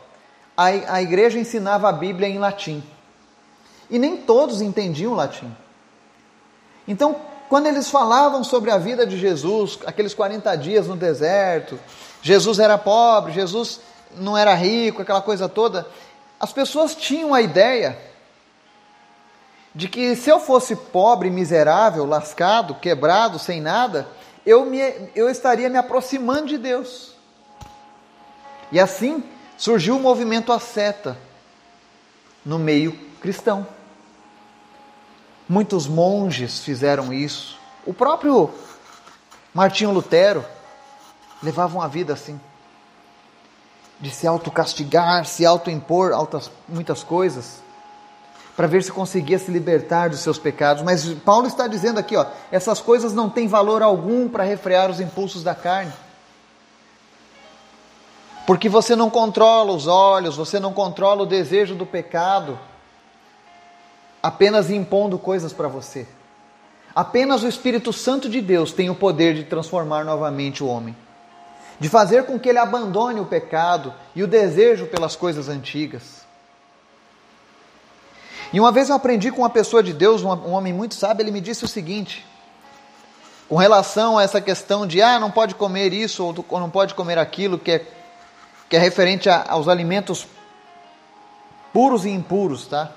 a, 0.56 0.66
a 0.66 1.02
igreja 1.02 1.38
ensinava 1.38 1.88
a 1.88 1.92
Bíblia 1.92 2.28
em 2.28 2.38
latim. 2.38 2.82
E 3.90 3.98
nem 3.98 4.16
todos 4.16 4.60
entendiam 4.60 5.14
latim. 5.14 5.54
Então, 6.86 7.16
quando 7.48 7.66
eles 7.66 7.90
falavam 7.90 8.42
sobre 8.42 8.70
a 8.70 8.78
vida 8.78 9.06
de 9.06 9.18
Jesus, 9.18 9.78
aqueles 9.86 10.14
40 10.14 10.56
dias 10.56 10.86
no 10.86 10.96
deserto, 10.96 11.78
Jesus 12.22 12.58
era 12.58 12.78
pobre, 12.78 13.32
Jesus 13.32 13.80
não 14.16 14.36
era 14.36 14.54
rico, 14.54 15.02
aquela 15.02 15.20
coisa 15.20 15.48
toda, 15.48 15.86
as 16.38 16.52
pessoas 16.52 16.94
tinham 16.94 17.32
a 17.32 17.40
ideia 17.40 17.98
de 19.74 19.88
que 19.88 20.14
se 20.14 20.30
eu 20.30 20.38
fosse 20.38 20.76
pobre, 20.76 21.30
miserável, 21.30 22.04
lascado, 22.04 22.76
quebrado, 22.76 23.38
sem 23.38 23.60
nada, 23.60 24.08
eu, 24.46 24.64
me, 24.64 24.78
eu 25.14 25.28
estaria 25.28 25.68
me 25.68 25.78
aproximando 25.78 26.46
de 26.46 26.58
Deus. 26.58 27.14
E 28.70 28.78
assim 28.78 29.24
surgiu 29.56 29.96
o 29.96 30.00
movimento 30.00 30.52
asceta 30.52 31.18
no 32.44 32.58
meio 32.58 32.92
cristão. 33.20 33.66
Muitos 35.48 35.86
monges 35.86 36.60
fizeram 36.60 37.12
isso. 37.12 37.58
O 37.84 37.92
próprio 37.92 38.50
Martinho 39.52 39.90
Lutero 39.90 40.44
levava 41.42 41.76
uma 41.76 41.88
vida 41.88 42.12
assim, 42.12 42.40
de 44.04 44.10
se 44.10 44.26
autocastigar, 44.26 45.24
se 45.24 45.46
autoimpor 45.46 46.12
altas, 46.12 46.50
muitas 46.68 47.02
coisas, 47.02 47.62
para 48.54 48.66
ver 48.66 48.82
se 48.82 48.92
conseguia 48.92 49.38
se 49.38 49.50
libertar 49.50 50.10
dos 50.10 50.20
seus 50.20 50.38
pecados. 50.38 50.82
Mas 50.82 51.08
Paulo 51.24 51.46
está 51.46 51.66
dizendo 51.66 51.98
aqui, 51.98 52.14
ó, 52.14 52.26
essas 52.52 52.82
coisas 52.82 53.14
não 53.14 53.30
têm 53.30 53.48
valor 53.48 53.82
algum 53.82 54.28
para 54.28 54.44
refrear 54.44 54.90
os 54.90 55.00
impulsos 55.00 55.42
da 55.42 55.54
carne. 55.54 55.90
Porque 58.46 58.68
você 58.68 58.94
não 58.94 59.08
controla 59.08 59.72
os 59.72 59.86
olhos, 59.86 60.36
você 60.36 60.60
não 60.60 60.74
controla 60.74 61.22
o 61.22 61.26
desejo 61.26 61.74
do 61.74 61.86
pecado, 61.86 62.58
apenas 64.22 64.70
impondo 64.70 65.18
coisas 65.18 65.50
para 65.50 65.66
você. 65.66 66.06
Apenas 66.94 67.42
o 67.42 67.48
Espírito 67.48 67.90
Santo 67.90 68.28
de 68.28 68.42
Deus 68.42 68.70
tem 68.70 68.90
o 68.90 68.94
poder 68.94 69.34
de 69.34 69.44
transformar 69.44 70.04
novamente 70.04 70.62
o 70.62 70.66
homem, 70.66 70.94
de 71.78 71.88
fazer 71.88 72.24
com 72.24 72.38
que 72.38 72.48
ele 72.48 72.58
abandone 72.58 73.20
o 73.20 73.26
pecado 73.26 73.92
e 74.14 74.22
o 74.22 74.28
desejo 74.28 74.86
pelas 74.86 75.16
coisas 75.16 75.48
antigas. 75.48 76.24
E 78.52 78.60
uma 78.60 78.70
vez 78.70 78.88
eu 78.88 78.94
aprendi 78.94 79.32
com 79.32 79.42
uma 79.42 79.50
pessoa 79.50 79.82
de 79.82 79.92
Deus, 79.92 80.22
um 80.22 80.52
homem 80.52 80.72
muito 80.72 80.94
sábio, 80.94 81.22
ele 81.22 81.32
me 81.32 81.40
disse 81.40 81.64
o 81.64 81.68
seguinte: 81.68 82.24
com 83.48 83.56
relação 83.56 84.18
a 84.18 84.22
essa 84.22 84.40
questão 84.40 84.86
de 84.86 85.02
ah, 85.02 85.18
não 85.18 85.30
pode 85.30 85.54
comer 85.54 85.92
isso 85.92 86.24
ou 86.24 86.60
não 86.60 86.70
pode 86.70 86.94
comer 86.94 87.18
aquilo, 87.18 87.58
que 87.58 87.72
é 87.72 87.86
que 88.68 88.76
é 88.76 88.80
referente 88.80 89.28
a, 89.28 89.44
aos 89.48 89.68
alimentos 89.68 90.26
puros 91.72 92.04
e 92.04 92.10
impuros, 92.10 92.66
tá? 92.66 92.90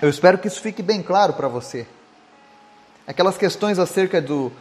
Eu 0.00 0.10
espero 0.10 0.38
que 0.38 0.46
isso 0.46 0.60
fique 0.60 0.82
bem 0.82 1.02
claro 1.02 1.32
para 1.32 1.48
você. 1.48 1.86
Aquelas 3.06 3.38
questões 3.38 3.78
acerca 3.78 4.20
do 4.20 4.52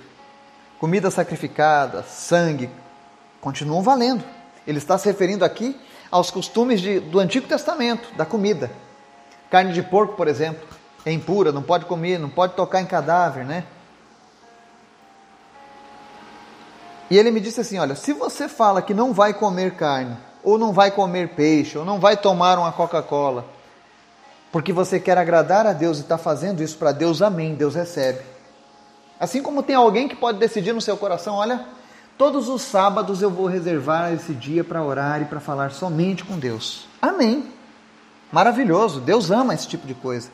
comida 0.79 1.09
sacrificada, 1.09 2.03
sangue, 2.03 2.69
continuam 3.41 3.81
valendo. 3.81 4.23
Ele 4.67 4.77
está 4.77 4.97
se 4.97 5.07
referindo 5.07 5.45
aqui 5.45 5.79
aos 6.11 6.31
costumes 6.31 6.81
de, 6.81 6.99
do 6.99 7.19
Antigo 7.19 7.47
Testamento, 7.47 8.13
da 8.15 8.25
comida. 8.25 8.71
Carne 9.49 9.73
de 9.73 9.83
porco, 9.83 10.15
por 10.15 10.27
exemplo, 10.27 10.67
é 11.05 11.11
impura, 11.11 11.51
não 11.51 11.61
pode 11.61 11.85
comer, 11.85 12.17
não 12.17 12.29
pode 12.29 12.53
tocar 12.53 12.81
em 12.81 12.85
cadáver, 12.85 13.45
né? 13.45 13.63
E 17.09 17.17
ele 17.17 17.29
me 17.31 17.39
disse 17.39 17.61
assim: 17.61 17.77
Olha, 17.77 17.95
se 17.95 18.13
você 18.13 18.49
fala 18.49 18.81
que 18.81 18.93
não 18.93 19.13
vai 19.13 19.33
comer 19.33 19.75
carne, 19.75 20.17
ou 20.43 20.57
não 20.57 20.73
vai 20.73 20.91
comer 20.91 21.29
peixe, 21.29 21.77
ou 21.77 21.85
não 21.85 21.99
vai 21.99 22.17
tomar 22.17 22.57
uma 22.57 22.71
Coca-Cola, 22.71 23.45
porque 24.51 24.73
você 24.73 24.99
quer 24.99 25.17
agradar 25.17 25.67
a 25.67 25.73
Deus 25.73 25.97
e 25.97 26.01
está 26.01 26.17
fazendo 26.17 26.63
isso 26.63 26.77
para 26.77 26.91
Deus, 26.91 27.21
amém, 27.21 27.55
Deus 27.55 27.75
recebe. 27.75 28.35
Assim 29.19 29.41
como 29.41 29.63
tem 29.63 29.75
alguém 29.75 30.08
que 30.08 30.15
pode 30.15 30.38
decidir 30.38 30.73
no 30.73 30.82
seu 30.82 30.97
coração: 30.97 31.36
Olha, 31.36 31.65
todos 32.17 32.49
os 32.49 32.62
sábados 32.62 33.21
eu 33.21 33.30
vou 33.30 33.45
reservar 33.45 34.13
esse 34.13 34.34
dia 34.34 34.63
para 34.63 34.84
orar 34.84 35.21
e 35.21 35.25
para 35.25 35.39
falar 35.39 35.71
somente 35.71 36.23
com 36.23 36.38
Deus. 36.38 36.88
Amém. 37.01 37.51
Maravilhoso, 38.32 38.99
Deus 38.99 39.32
ama 39.32 39.54
esse 39.54 39.67
tipo 39.67 39.88
de 39.88 39.93
coisa. 39.93 40.30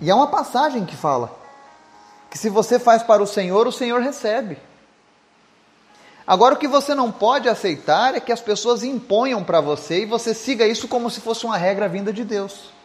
E 0.00 0.10
há 0.10 0.16
uma 0.16 0.26
passagem 0.26 0.84
que 0.84 0.96
fala 0.96 1.30
que 2.30 2.36
se 2.36 2.48
você 2.48 2.78
faz 2.78 3.02
para 3.02 3.22
o 3.22 3.26
Senhor, 3.26 3.66
o 3.66 3.72
Senhor 3.72 4.00
recebe. 4.00 4.58
Agora, 6.26 6.54
o 6.54 6.58
que 6.58 6.66
você 6.66 6.94
não 6.94 7.12
pode 7.12 7.48
aceitar 7.48 8.14
é 8.16 8.20
que 8.20 8.32
as 8.32 8.40
pessoas 8.40 8.82
imponham 8.82 9.44
para 9.44 9.60
você 9.60 10.02
e 10.02 10.06
você 10.06 10.34
siga 10.34 10.66
isso 10.66 10.88
como 10.88 11.08
se 11.08 11.20
fosse 11.20 11.46
uma 11.46 11.56
regra 11.56 11.88
vinda 11.88 12.12
de 12.12 12.24
Deus. 12.24 12.75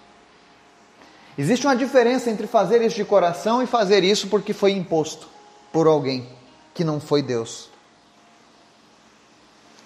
Existe 1.41 1.65
uma 1.65 1.75
diferença 1.75 2.29
entre 2.29 2.45
fazer 2.45 2.83
isso 2.83 2.95
de 2.95 3.03
coração 3.03 3.63
e 3.63 3.65
fazer 3.65 4.03
isso 4.03 4.27
porque 4.27 4.53
foi 4.53 4.73
imposto 4.73 5.27
por 5.73 5.87
alguém 5.87 6.29
que 6.71 6.83
não 6.83 6.99
foi 7.01 7.23
Deus. 7.23 7.67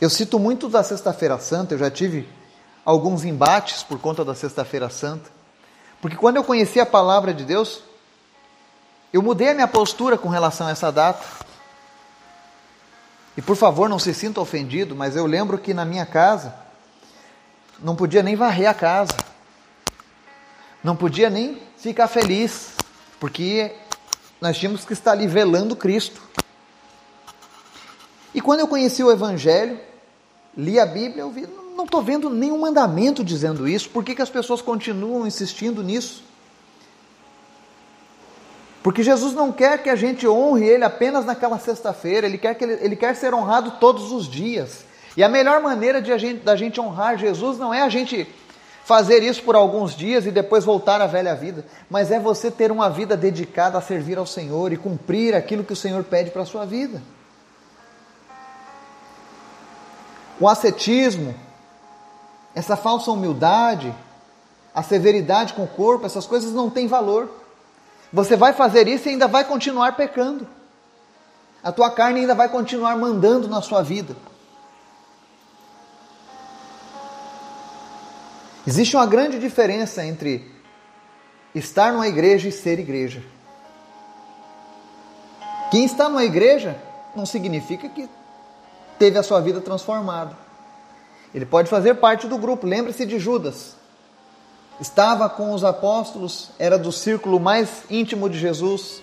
Eu 0.02 0.10
cito 0.10 0.38
muito 0.38 0.68
da 0.68 0.84
Sexta-feira 0.84 1.40
Santa, 1.40 1.74
eu 1.74 1.78
já 1.78 1.90
tive 1.90 2.28
alguns 2.84 3.24
embates 3.24 3.84
por 3.84 3.98
conta 4.02 4.26
da 4.26 4.36
Sexta-feira 4.36 4.90
Santa, 4.90 5.32
porque 6.02 6.18
quando 6.18 6.36
eu 6.36 6.44
conheci 6.44 6.78
a 6.78 6.86
palavra 6.86 7.34
de 7.34 7.46
Deus, 7.46 7.80
eu 9.14 9.22
mudei 9.22 9.52
a 9.52 9.54
minha 9.54 9.68
postura 9.70 10.18
com 10.18 10.28
relação 10.28 10.68
a 10.68 10.72
essa 10.72 10.92
data. 10.92 11.26
E 13.38 13.42
por 13.42 13.56
favor, 13.56 13.88
não 13.88 13.98
se 13.98 14.14
sinta 14.14 14.42
ofendido, 14.42 14.94
mas 14.94 15.16
eu 15.16 15.26
lembro 15.26 15.58
que 15.58 15.74
na 15.74 15.86
minha 15.86 16.06
casa 16.06 16.54
não 17.80 17.96
podia 17.96 18.22
nem 18.22 18.36
varrer 18.36 18.70
a 18.70 18.74
casa. 18.74 19.16
Não 20.86 20.96
podia 20.96 21.32
nem 21.32 21.58
ficar 21.80 22.08
feliz, 22.08 22.76
porque 23.20 23.72
nós 24.40 24.56
tínhamos 24.56 24.86
que 24.86 24.94
estar 24.94 25.14
ali 25.14 25.26
velando 25.26 25.76
Cristo. 25.76 26.22
E 28.36 28.40
quando 28.40 28.60
eu 28.60 28.68
conheci 28.68 29.04
o 29.04 29.12
Evangelho, 29.12 29.80
li 30.56 30.80
a 30.80 30.86
Bíblia, 30.86 31.24
eu 31.24 31.32
vi, 31.32 31.50
não 31.76 31.86
estou 31.86 32.04
vendo 32.04 32.30
nenhum 32.30 32.60
mandamento 32.60 33.24
dizendo 33.24 33.68
isso, 33.68 33.90
por 33.90 34.04
que, 34.04 34.14
que 34.14 34.22
as 34.22 34.30
pessoas 34.30 34.62
continuam 34.62 35.26
insistindo 35.26 35.82
nisso? 35.82 36.24
Porque 38.84 39.02
Jesus 39.02 39.34
não 39.34 39.52
quer 39.52 39.82
que 39.82 39.90
a 39.90 39.96
gente 39.96 40.28
honre 40.28 40.66
Ele 40.66 40.84
apenas 40.84 41.26
naquela 41.26 41.58
sexta-feira, 41.58 42.28
ele 42.28 42.38
quer, 42.38 42.54
que 42.54 42.64
ele, 42.64 42.74
ele 42.74 42.96
quer 42.96 43.16
ser 43.16 43.34
honrado 43.34 43.72
todos 43.80 44.12
os 44.12 44.30
dias. 44.30 44.86
E 45.18 45.24
a 45.24 45.30
melhor 45.30 45.64
maneira 45.64 46.00
de 46.00 46.12
a 46.12 46.18
gente, 46.20 46.44
da 46.44 46.56
gente 46.56 46.80
honrar 46.80 47.18
Jesus 47.18 47.58
não 47.58 47.74
é 47.74 47.82
a 47.82 47.90
gente 47.90 48.28
fazer 48.86 49.24
isso 49.24 49.42
por 49.42 49.56
alguns 49.56 49.96
dias 49.96 50.28
e 50.28 50.32
depois 50.32 50.64
voltar 50.64 51.02
à 51.02 51.08
velha 51.08 51.36
vida, 51.36 51.66
mas 51.90 52.12
é 52.12 52.20
você 52.20 52.52
ter 52.52 52.72
uma 52.72 52.88
vida 52.88 53.18
dedicada 53.18 53.80
a 53.80 53.82
servir 53.82 54.16
ao 54.16 54.28
Senhor 54.28 54.72
e 54.72 54.78
cumprir 54.78 55.34
aquilo 55.34 55.64
que 55.64 55.74
o 55.74 55.76
Senhor 55.76 56.04
pede 56.04 56.30
para 56.30 56.44
a 56.44 56.46
sua 56.46 56.66
vida. 56.66 57.02
O 60.40 60.48
ascetismo, 60.48 61.34
essa 62.54 62.78
falsa 62.78 63.10
humildade, 63.10 63.92
a 64.74 64.84
severidade 64.84 65.56
com 65.56 65.64
o 65.64 65.68
corpo, 65.68 66.06
essas 66.06 66.28
coisas 66.28 66.54
não 66.54 66.70
têm 66.70 66.86
valor. 66.86 67.28
Você 68.14 68.36
vai 68.36 68.54
fazer 68.54 68.88
isso 68.88 69.08
e 69.08 69.14
ainda 69.14 69.28
vai 69.28 69.46
continuar 69.46 69.96
pecando. 69.96 70.48
A 71.64 71.72
tua 71.72 71.90
carne 71.90 72.20
ainda 72.20 72.36
vai 72.36 72.50
continuar 72.50 72.96
mandando 72.98 73.48
na 73.48 73.64
sua 73.64 73.82
vida. 73.82 74.16
Existe 78.68 78.96
uma 78.96 79.06
grande 79.06 79.40
diferença 79.40 80.04
entre 80.06 80.52
estar 81.54 81.94
numa 81.94 82.08
igreja 82.08 82.50
e 82.50 82.52
ser 82.52 82.80
igreja. 82.80 83.24
Quem 85.72 85.86
está 85.86 86.10
numa 86.10 86.24
igreja 86.24 86.78
não 87.16 87.26
significa 87.26 87.88
que 87.90 88.10
teve 88.98 89.18
a 89.18 89.24
sua 89.24 89.42
vida 89.42 89.62
transformada. 89.62 90.38
Ele 91.34 91.46
pode 91.46 91.70
fazer 91.70 91.96
parte 91.96 92.28
do 92.28 92.38
grupo. 92.38 92.66
Lembre-se 92.66 93.06
de 93.06 93.20
Judas 93.20 93.76
estava 94.80 95.30
com 95.30 95.54
os 95.54 95.64
apóstolos, 95.64 96.50
era 96.60 96.78
do 96.78 96.92
círculo 96.92 97.40
mais 97.40 97.84
íntimo 97.90 98.30
de 98.30 98.38
Jesus, 98.38 99.02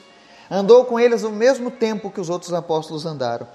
andou 0.51 0.85
com 0.85 0.99
eles 0.99 1.23
o 1.23 1.31
mesmo 1.31 1.71
tempo 1.71 2.11
que 2.11 2.21
os 2.21 2.29
outros 2.29 2.53
apóstolos 2.53 3.07
andaram, 3.07 3.47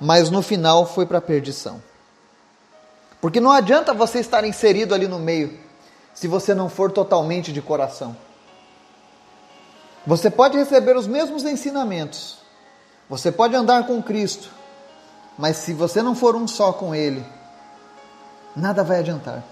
mas 0.00 0.30
no 0.30 0.42
final 0.42 0.86
foi 0.86 1.06
para 1.06 1.18
a 1.18 1.22
perdição. 1.22 1.82
Porque 3.24 3.40
não 3.40 3.50
adianta 3.50 3.94
você 3.94 4.18
estar 4.18 4.44
inserido 4.44 4.94
ali 4.94 5.08
no 5.08 5.18
meio, 5.18 5.58
se 6.12 6.28
você 6.28 6.54
não 6.54 6.68
for 6.68 6.92
totalmente 6.92 7.54
de 7.54 7.62
coração. 7.62 8.14
Você 10.06 10.30
pode 10.30 10.58
receber 10.58 10.94
os 10.94 11.06
mesmos 11.06 11.42
ensinamentos, 11.42 12.36
Você 13.08 13.32
pode 13.32 13.56
andar 13.56 13.86
com 13.86 14.02
Cristo, 14.02 14.50
mas 15.38 15.56
se 15.56 15.72
você 15.72 16.02
não 16.02 16.14
for 16.14 16.36
um 16.36 16.46
só 16.46 16.70
com 16.70 16.94
Ele, 16.94 17.24
nada 18.54 18.84
vai 18.84 18.98
adiantar. 18.98 19.42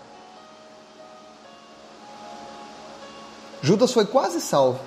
Judas 3.63 3.91
foi 3.91 4.05
quase 4.05 4.43
salvo. 4.43 4.81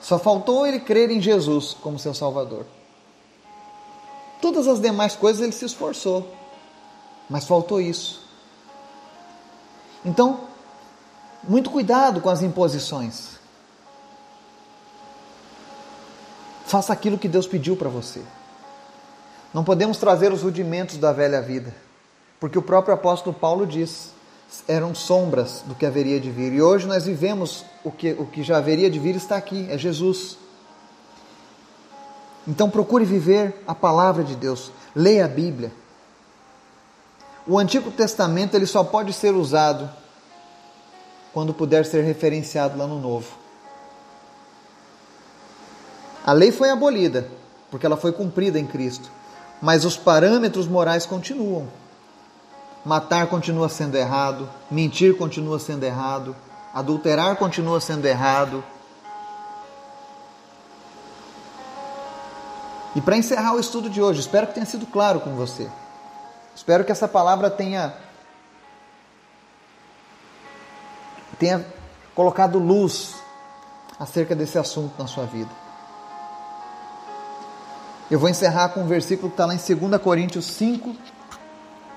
Só 0.00 0.16
faltou 0.16 0.64
ele 0.64 0.78
crer 0.78 1.10
em 1.10 1.20
Jesus 1.20 1.76
como 1.82 1.98
seu 1.98 2.14
Salvador. 2.14 2.64
Todas 4.40 4.68
as 4.68 4.80
demais 4.80 5.16
coisas 5.16 5.42
ele 5.42 5.50
se 5.50 5.64
esforçou, 5.64 6.40
mas 7.28 7.46
faltou 7.46 7.80
isso. 7.80 8.22
Então, 10.04 10.40
muito 11.42 11.70
cuidado 11.70 12.20
com 12.20 12.28
as 12.28 12.42
imposições. 12.42 13.40
Faça 16.66 16.92
aquilo 16.92 17.18
que 17.18 17.28
Deus 17.28 17.46
pediu 17.46 17.76
para 17.76 17.88
você. 17.88 18.22
Não 19.52 19.62
podemos 19.62 19.98
trazer 19.98 20.32
os 20.32 20.42
rudimentos 20.42 20.96
da 20.96 21.12
velha 21.12 21.42
vida, 21.42 21.74
porque 22.40 22.58
o 22.58 22.62
próprio 22.62 22.94
apóstolo 22.94 23.34
Paulo 23.34 23.66
diz: 23.66 24.10
eram 24.66 24.94
sombras 24.94 25.62
do 25.66 25.74
que 25.74 25.84
haveria 25.84 26.20
de 26.20 26.30
vir. 26.30 26.52
E 26.52 26.62
hoje 26.62 26.86
nós 26.86 27.04
vivemos 27.04 27.64
o 27.84 27.90
que, 27.90 28.12
o 28.12 28.26
que 28.26 28.42
já 28.42 28.58
haveria 28.58 28.90
de 28.90 28.98
vir 28.98 29.16
está 29.16 29.36
aqui, 29.36 29.66
é 29.70 29.76
Jesus. 29.76 30.38
Então 32.46 32.68
procure 32.68 33.04
viver 33.04 33.62
a 33.66 33.74
palavra 33.74 34.24
de 34.24 34.34
Deus, 34.34 34.72
leia 34.94 35.24
a 35.24 35.28
Bíblia. 35.28 35.72
O 37.46 37.58
Antigo 37.58 37.90
Testamento 37.90 38.54
ele 38.54 38.66
só 38.66 38.84
pode 38.84 39.12
ser 39.12 39.34
usado 39.34 39.90
quando 41.32 41.52
puder 41.52 41.84
ser 41.84 42.02
referenciado 42.02 42.78
lá 42.78 42.86
no 42.86 43.00
Novo. 43.00 43.28
A 46.24 46.32
lei 46.32 46.52
foi 46.52 46.70
abolida, 46.70 47.28
porque 47.70 47.84
ela 47.84 47.96
foi 47.96 48.12
cumprida 48.12 48.58
em 48.58 48.66
Cristo, 48.66 49.10
mas 49.60 49.84
os 49.84 49.96
parâmetros 49.96 50.68
morais 50.68 51.04
continuam. 51.04 51.66
Matar 52.84 53.26
continua 53.26 53.68
sendo 53.68 53.96
errado, 53.96 54.48
mentir 54.70 55.16
continua 55.16 55.58
sendo 55.58 55.84
errado, 55.84 56.36
adulterar 56.72 57.36
continua 57.36 57.80
sendo 57.80 58.06
errado, 58.06 58.62
E 62.94 63.00
para 63.00 63.16
encerrar 63.16 63.54
o 63.54 63.60
estudo 63.60 63.88
de 63.88 64.02
hoje, 64.02 64.20
espero 64.20 64.46
que 64.46 64.54
tenha 64.54 64.66
sido 64.66 64.86
claro 64.86 65.20
com 65.20 65.34
você. 65.34 65.68
Espero 66.54 66.84
que 66.84 66.92
essa 66.92 67.08
palavra 67.08 67.50
tenha 67.50 67.94
tenha 71.38 71.64
colocado 72.14 72.58
luz 72.58 73.16
acerca 73.98 74.34
desse 74.34 74.58
assunto 74.58 74.94
na 74.98 75.06
sua 75.06 75.24
vida. 75.24 75.50
Eu 78.10 78.18
vou 78.18 78.28
encerrar 78.28 78.68
com 78.68 78.80
um 78.82 78.86
versículo 78.86 79.28
que 79.28 79.34
está 79.34 79.46
lá 79.46 79.54
em 79.54 79.88
2 79.88 80.00
Coríntios 80.02 80.44
5, 80.44 80.94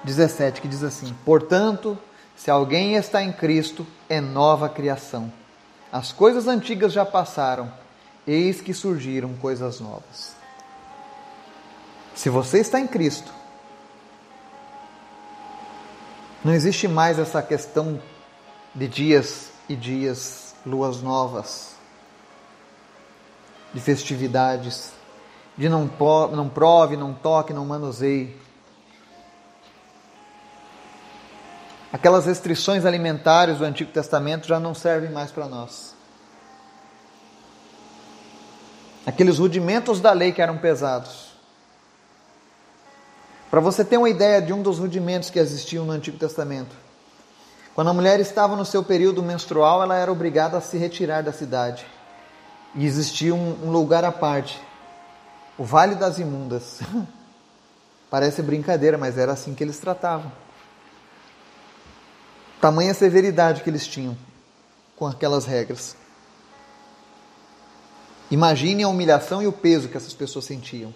17, 0.04 0.62
que 0.62 0.68
diz 0.68 0.84
assim: 0.84 1.14
Portanto, 1.26 1.98
se 2.36 2.50
alguém 2.50 2.96
está 2.96 3.22
em 3.22 3.32
Cristo, 3.32 3.86
é 4.10 4.22
nova 4.22 4.70
criação. 4.70 5.32
As 5.92 6.12
coisas 6.12 6.48
antigas 6.48 6.94
já 6.94 7.06
passaram, 7.06 7.72
eis 8.26 8.62
que 8.62 8.74
surgiram 8.74 9.34
coisas 9.36 9.80
novas. 9.80 10.36
Se 12.16 12.30
você 12.30 12.60
está 12.60 12.80
em 12.80 12.88
Cristo, 12.88 13.32
não 16.46 16.54
existe 16.54 16.88
mais 16.88 17.18
essa 17.18 17.42
questão 17.42 18.00
de 18.76 18.88
dias 18.88 19.50
e 19.68 19.76
dias, 19.76 20.54
luas 20.64 21.02
novas, 21.02 21.76
de 23.74 23.82
festividades, 23.82 24.92
de 25.58 25.68
não, 25.68 25.90
não 26.32 26.48
prove, 26.48 26.96
não 26.96 27.16
toque, 27.16 27.52
não 27.52 27.66
manuseie. 27.66 28.38
Aquelas 31.92 32.28
restrições 32.28 32.86
alimentares 32.86 33.58
do 33.58 33.66
Antigo 33.66 33.92
Testamento 33.92 34.46
já 34.46 34.60
não 34.60 34.76
servem 34.76 35.10
mais 35.10 35.32
para 35.32 35.48
nós. 35.48 35.96
Aqueles 39.04 39.40
rudimentos 39.40 40.00
da 40.00 40.12
lei 40.12 40.32
que 40.32 40.44
eram 40.44 40.60
pesados 40.60 41.25
para 43.56 43.62
você 43.62 43.86
ter 43.86 43.96
uma 43.96 44.10
ideia 44.10 44.42
de 44.42 44.52
um 44.52 44.62
dos 44.62 44.80
rudimentos 44.80 45.30
que 45.30 45.40
existiam 45.40 45.86
no 45.86 45.94
Antigo 45.94 46.18
Testamento. 46.18 46.76
Quando 47.74 47.90
a 47.90 47.94
mulher 47.94 48.20
estava 48.20 48.54
no 48.54 48.66
seu 48.66 48.84
período 48.84 49.24
menstrual, 49.24 49.82
ela 49.82 49.96
era 49.96 50.12
obrigada 50.12 50.58
a 50.58 50.62
se 50.62 50.78
retirar 50.78 51.24
da 51.24 51.32
cidade. 51.32 51.86
E 52.76 52.86
existia 52.86 53.34
um, 53.34 53.66
um 53.66 53.72
lugar 53.72 54.04
à 54.04 54.12
parte, 54.12 54.62
o 55.58 55.64
Vale 55.64 55.96
das 55.96 56.20
Imundas. 56.20 56.82
Parece 58.12 58.42
brincadeira, 58.42 58.98
mas 58.98 59.18
era 59.18 59.32
assim 59.32 59.56
que 59.56 59.64
eles 59.64 59.80
tratavam. 59.80 60.30
Tamanha 62.60 62.94
severidade 62.94 63.64
que 63.64 63.70
eles 63.70 63.88
tinham 63.88 64.18
com 64.98 65.08
aquelas 65.08 65.46
regras. 65.46 65.96
Imagine 68.30 68.84
a 68.84 68.90
humilhação 68.90 69.42
e 69.42 69.48
o 69.48 69.54
peso 69.54 69.88
que 69.88 69.96
essas 69.96 70.14
pessoas 70.14 70.44
sentiam. 70.44 70.94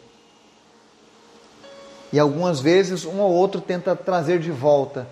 E 2.12 2.20
algumas 2.20 2.60
vezes 2.60 3.06
um 3.06 3.20
ou 3.20 3.32
outro 3.32 3.62
tenta 3.62 3.96
trazer 3.96 4.40
de 4.40 4.52
volta 4.52 5.08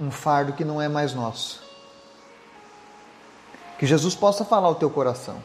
um 0.00 0.10
fardo 0.10 0.52
que 0.52 0.64
não 0.64 0.80
é 0.80 0.88
mais 0.88 1.14
nosso. 1.14 1.62
Que 3.78 3.86
Jesus 3.86 4.14
possa 4.14 4.44
falar 4.44 4.68
ao 4.68 4.74
teu 4.74 4.90
coração. 4.90 5.36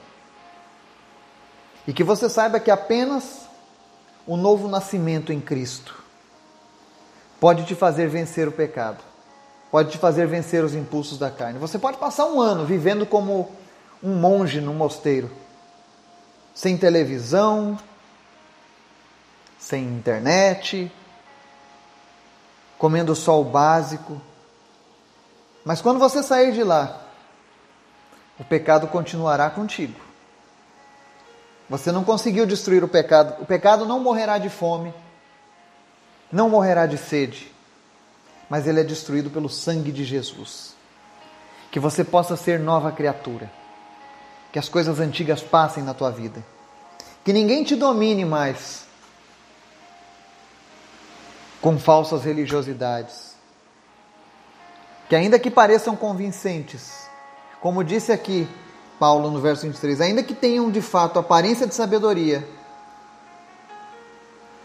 E 1.87 1.93
que 1.93 2.03
você 2.03 2.29
saiba 2.29 2.59
que 2.59 2.69
apenas 2.69 3.47
o 4.27 4.37
novo 4.37 4.67
nascimento 4.67 5.33
em 5.33 5.39
Cristo 5.39 6.01
pode 7.39 7.65
te 7.65 7.73
fazer 7.73 8.07
vencer 8.07 8.47
o 8.47 8.51
pecado, 8.51 9.03
pode 9.71 9.91
te 9.91 9.97
fazer 9.97 10.27
vencer 10.27 10.63
os 10.63 10.75
impulsos 10.75 11.17
da 11.17 11.31
carne. 11.31 11.57
Você 11.57 11.79
pode 11.79 11.97
passar 11.97 12.25
um 12.25 12.39
ano 12.39 12.65
vivendo 12.65 13.05
como 13.05 13.49
um 14.03 14.13
monge 14.15 14.61
num 14.61 14.75
mosteiro, 14.75 15.31
sem 16.53 16.77
televisão, 16.77 17.79
sem 19.61 19.83
internet, 19.83 20.91
comendo 22.79 23.15
só 23.15 23.39
o 23.39 23.43
básico. 23.43 24.19
Mas 25.63 25.81
quando 25.81 25.99
você 25.99 26.23
sair 26.23 26.51
de 26.51 26.63
lá, 26.63 26.99
o 28.39 28.43
pecado 28.43 28.87
continuará 28.87 29.51
contigo. 29.51 29.99
Você 31.69 31.91
não 31.91 32.03
conseguiu 32.03 32.47
destruir 32.47 32.83
o 32.83 32.87
pecado. 32.87 33.39
O 33.43 33.45
pecado 33.45 33.85
não 33.85 33.99
morrerá 33.99 34.39
de 34.39 34.49
fome, 34.49 34.91
não 36.31 36.49
morrerá 36.49 36.87
de 36.87 36.97
sede, 36.97 37.53
mas 38.49 38.65
ele 38.65 38.81
é 38.81 38.83
destruído 38.83 39.29
pelo 39.29 39.47
sangue 39.47 39.91
de 39.91 40.03
Jesus. 40.03 40.73
Que 41.71 41.79
você 41.79 42.03
possa 42.03 42.35
ser 42.35 42.59
nova 42.59 42.91
criatura. 42.91 43.49
Que 44.51 44.57
as 44.57 44.67
coisas 44.67 44.99
antigas 44.99 45.41
passem 45.41 45.83
na 45.83 45.93
tua 45.93 46.09
vida. 46.09 46.43
Que 47.23 47.31
ninguém 47.31 47.63
te 47.63 47.75
domine 47.75 48.25
mais 48.25 48.89
com 51.61 51.77
falsas 51.77 52.23
religiosidades, 52.23 53.35
que 55.07 55.15
ainda 55.15 55.37
que 55.37 55.51
pareçam 55.51 55.95
convincentes, 55.95 57.07
como 57.61 57.83
disse 57.83 58.11
aqui 58.11 58.47
Paulo 58.99 59.29
no 59.29 59.39
verso 59.39 59.63
23, 59.63 60.01
ainda 60.01 60.23
que 60.23 60.33
tenham 60.33 60.71
de 60.71 60.81
fato 60.81 61.19
aparência 61.19 61.67
de 61.67 61.75
sabedoria, 61.75 62.47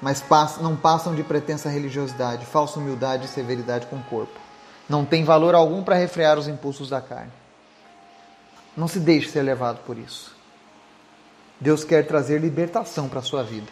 mas 0.01 0.25
não 0.61 0.77
passam 0.77 1.15
de 1.15 1.23
pretensa 1.23 1.69
religiosidade, 1.69 2.47
falsa 2.47 2.79
humildade 2.79 3.27
e 3.27 3.29
severidade 3.29 3.87
com 3.87 3.97
o 3.97 4.05
corpo. 4.05 4.39
Não 4.89 5.05
tem 5.05 5.25
valor 5.25 5.55
algum 5.55 5.83
para 5.83 5.97
refrear 5.97 6.39
os 6.39 6.49
impulsos 6.49 6.91
da 6.91 7.01
carne. 7.01 7.33
Não 8.77 8.87
se 8.87 9.01
deixe 9.01 9.31
ser 9.31 9.43
levado 9.43 9.81
por 9.85 9.99
isso. 9.99 10.37
Deus 11.59 11.83
quer 11.83 12.07
trazer 12.07 12.41
libertação 12.41 13.09
para 13.09 13.21
a 13.21 13.23
sua 13.23 13.43
vida. 13.43 13.69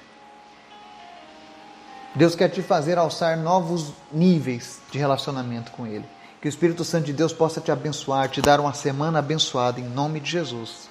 Deus 2.14 2.36
quer 2.36 2.48
te 2.48 2.62
fazer 2.62 2.96
alçar 2.96 3.36
novos 3.36 3.92
níveis 4.12 4.80
de 4.90 4.98
relacionamento 4.98 5.72
com 5.72 5.86
Ele. 5.86 6.04
Que 6.40 6.46
o 6.46 6.50
Espírito 6.50 6.84
Santo 6.84 7.06
de 7.06 7.12
Deus 7.12 7.32
possa 7.32 7.60
te 7.60 7.72
abençoar, 7.72 8.28
te 8.28 8.40
dar 8.40 8.60
uma 8.60 8.74
semana 8.74 9.18
abençoada 9.18 9.80
em 9.80 9.84
nome 9.84 10.20
de 10.20 10.30
Jesus. 10.30 10.88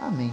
Amém. 0.00 0.32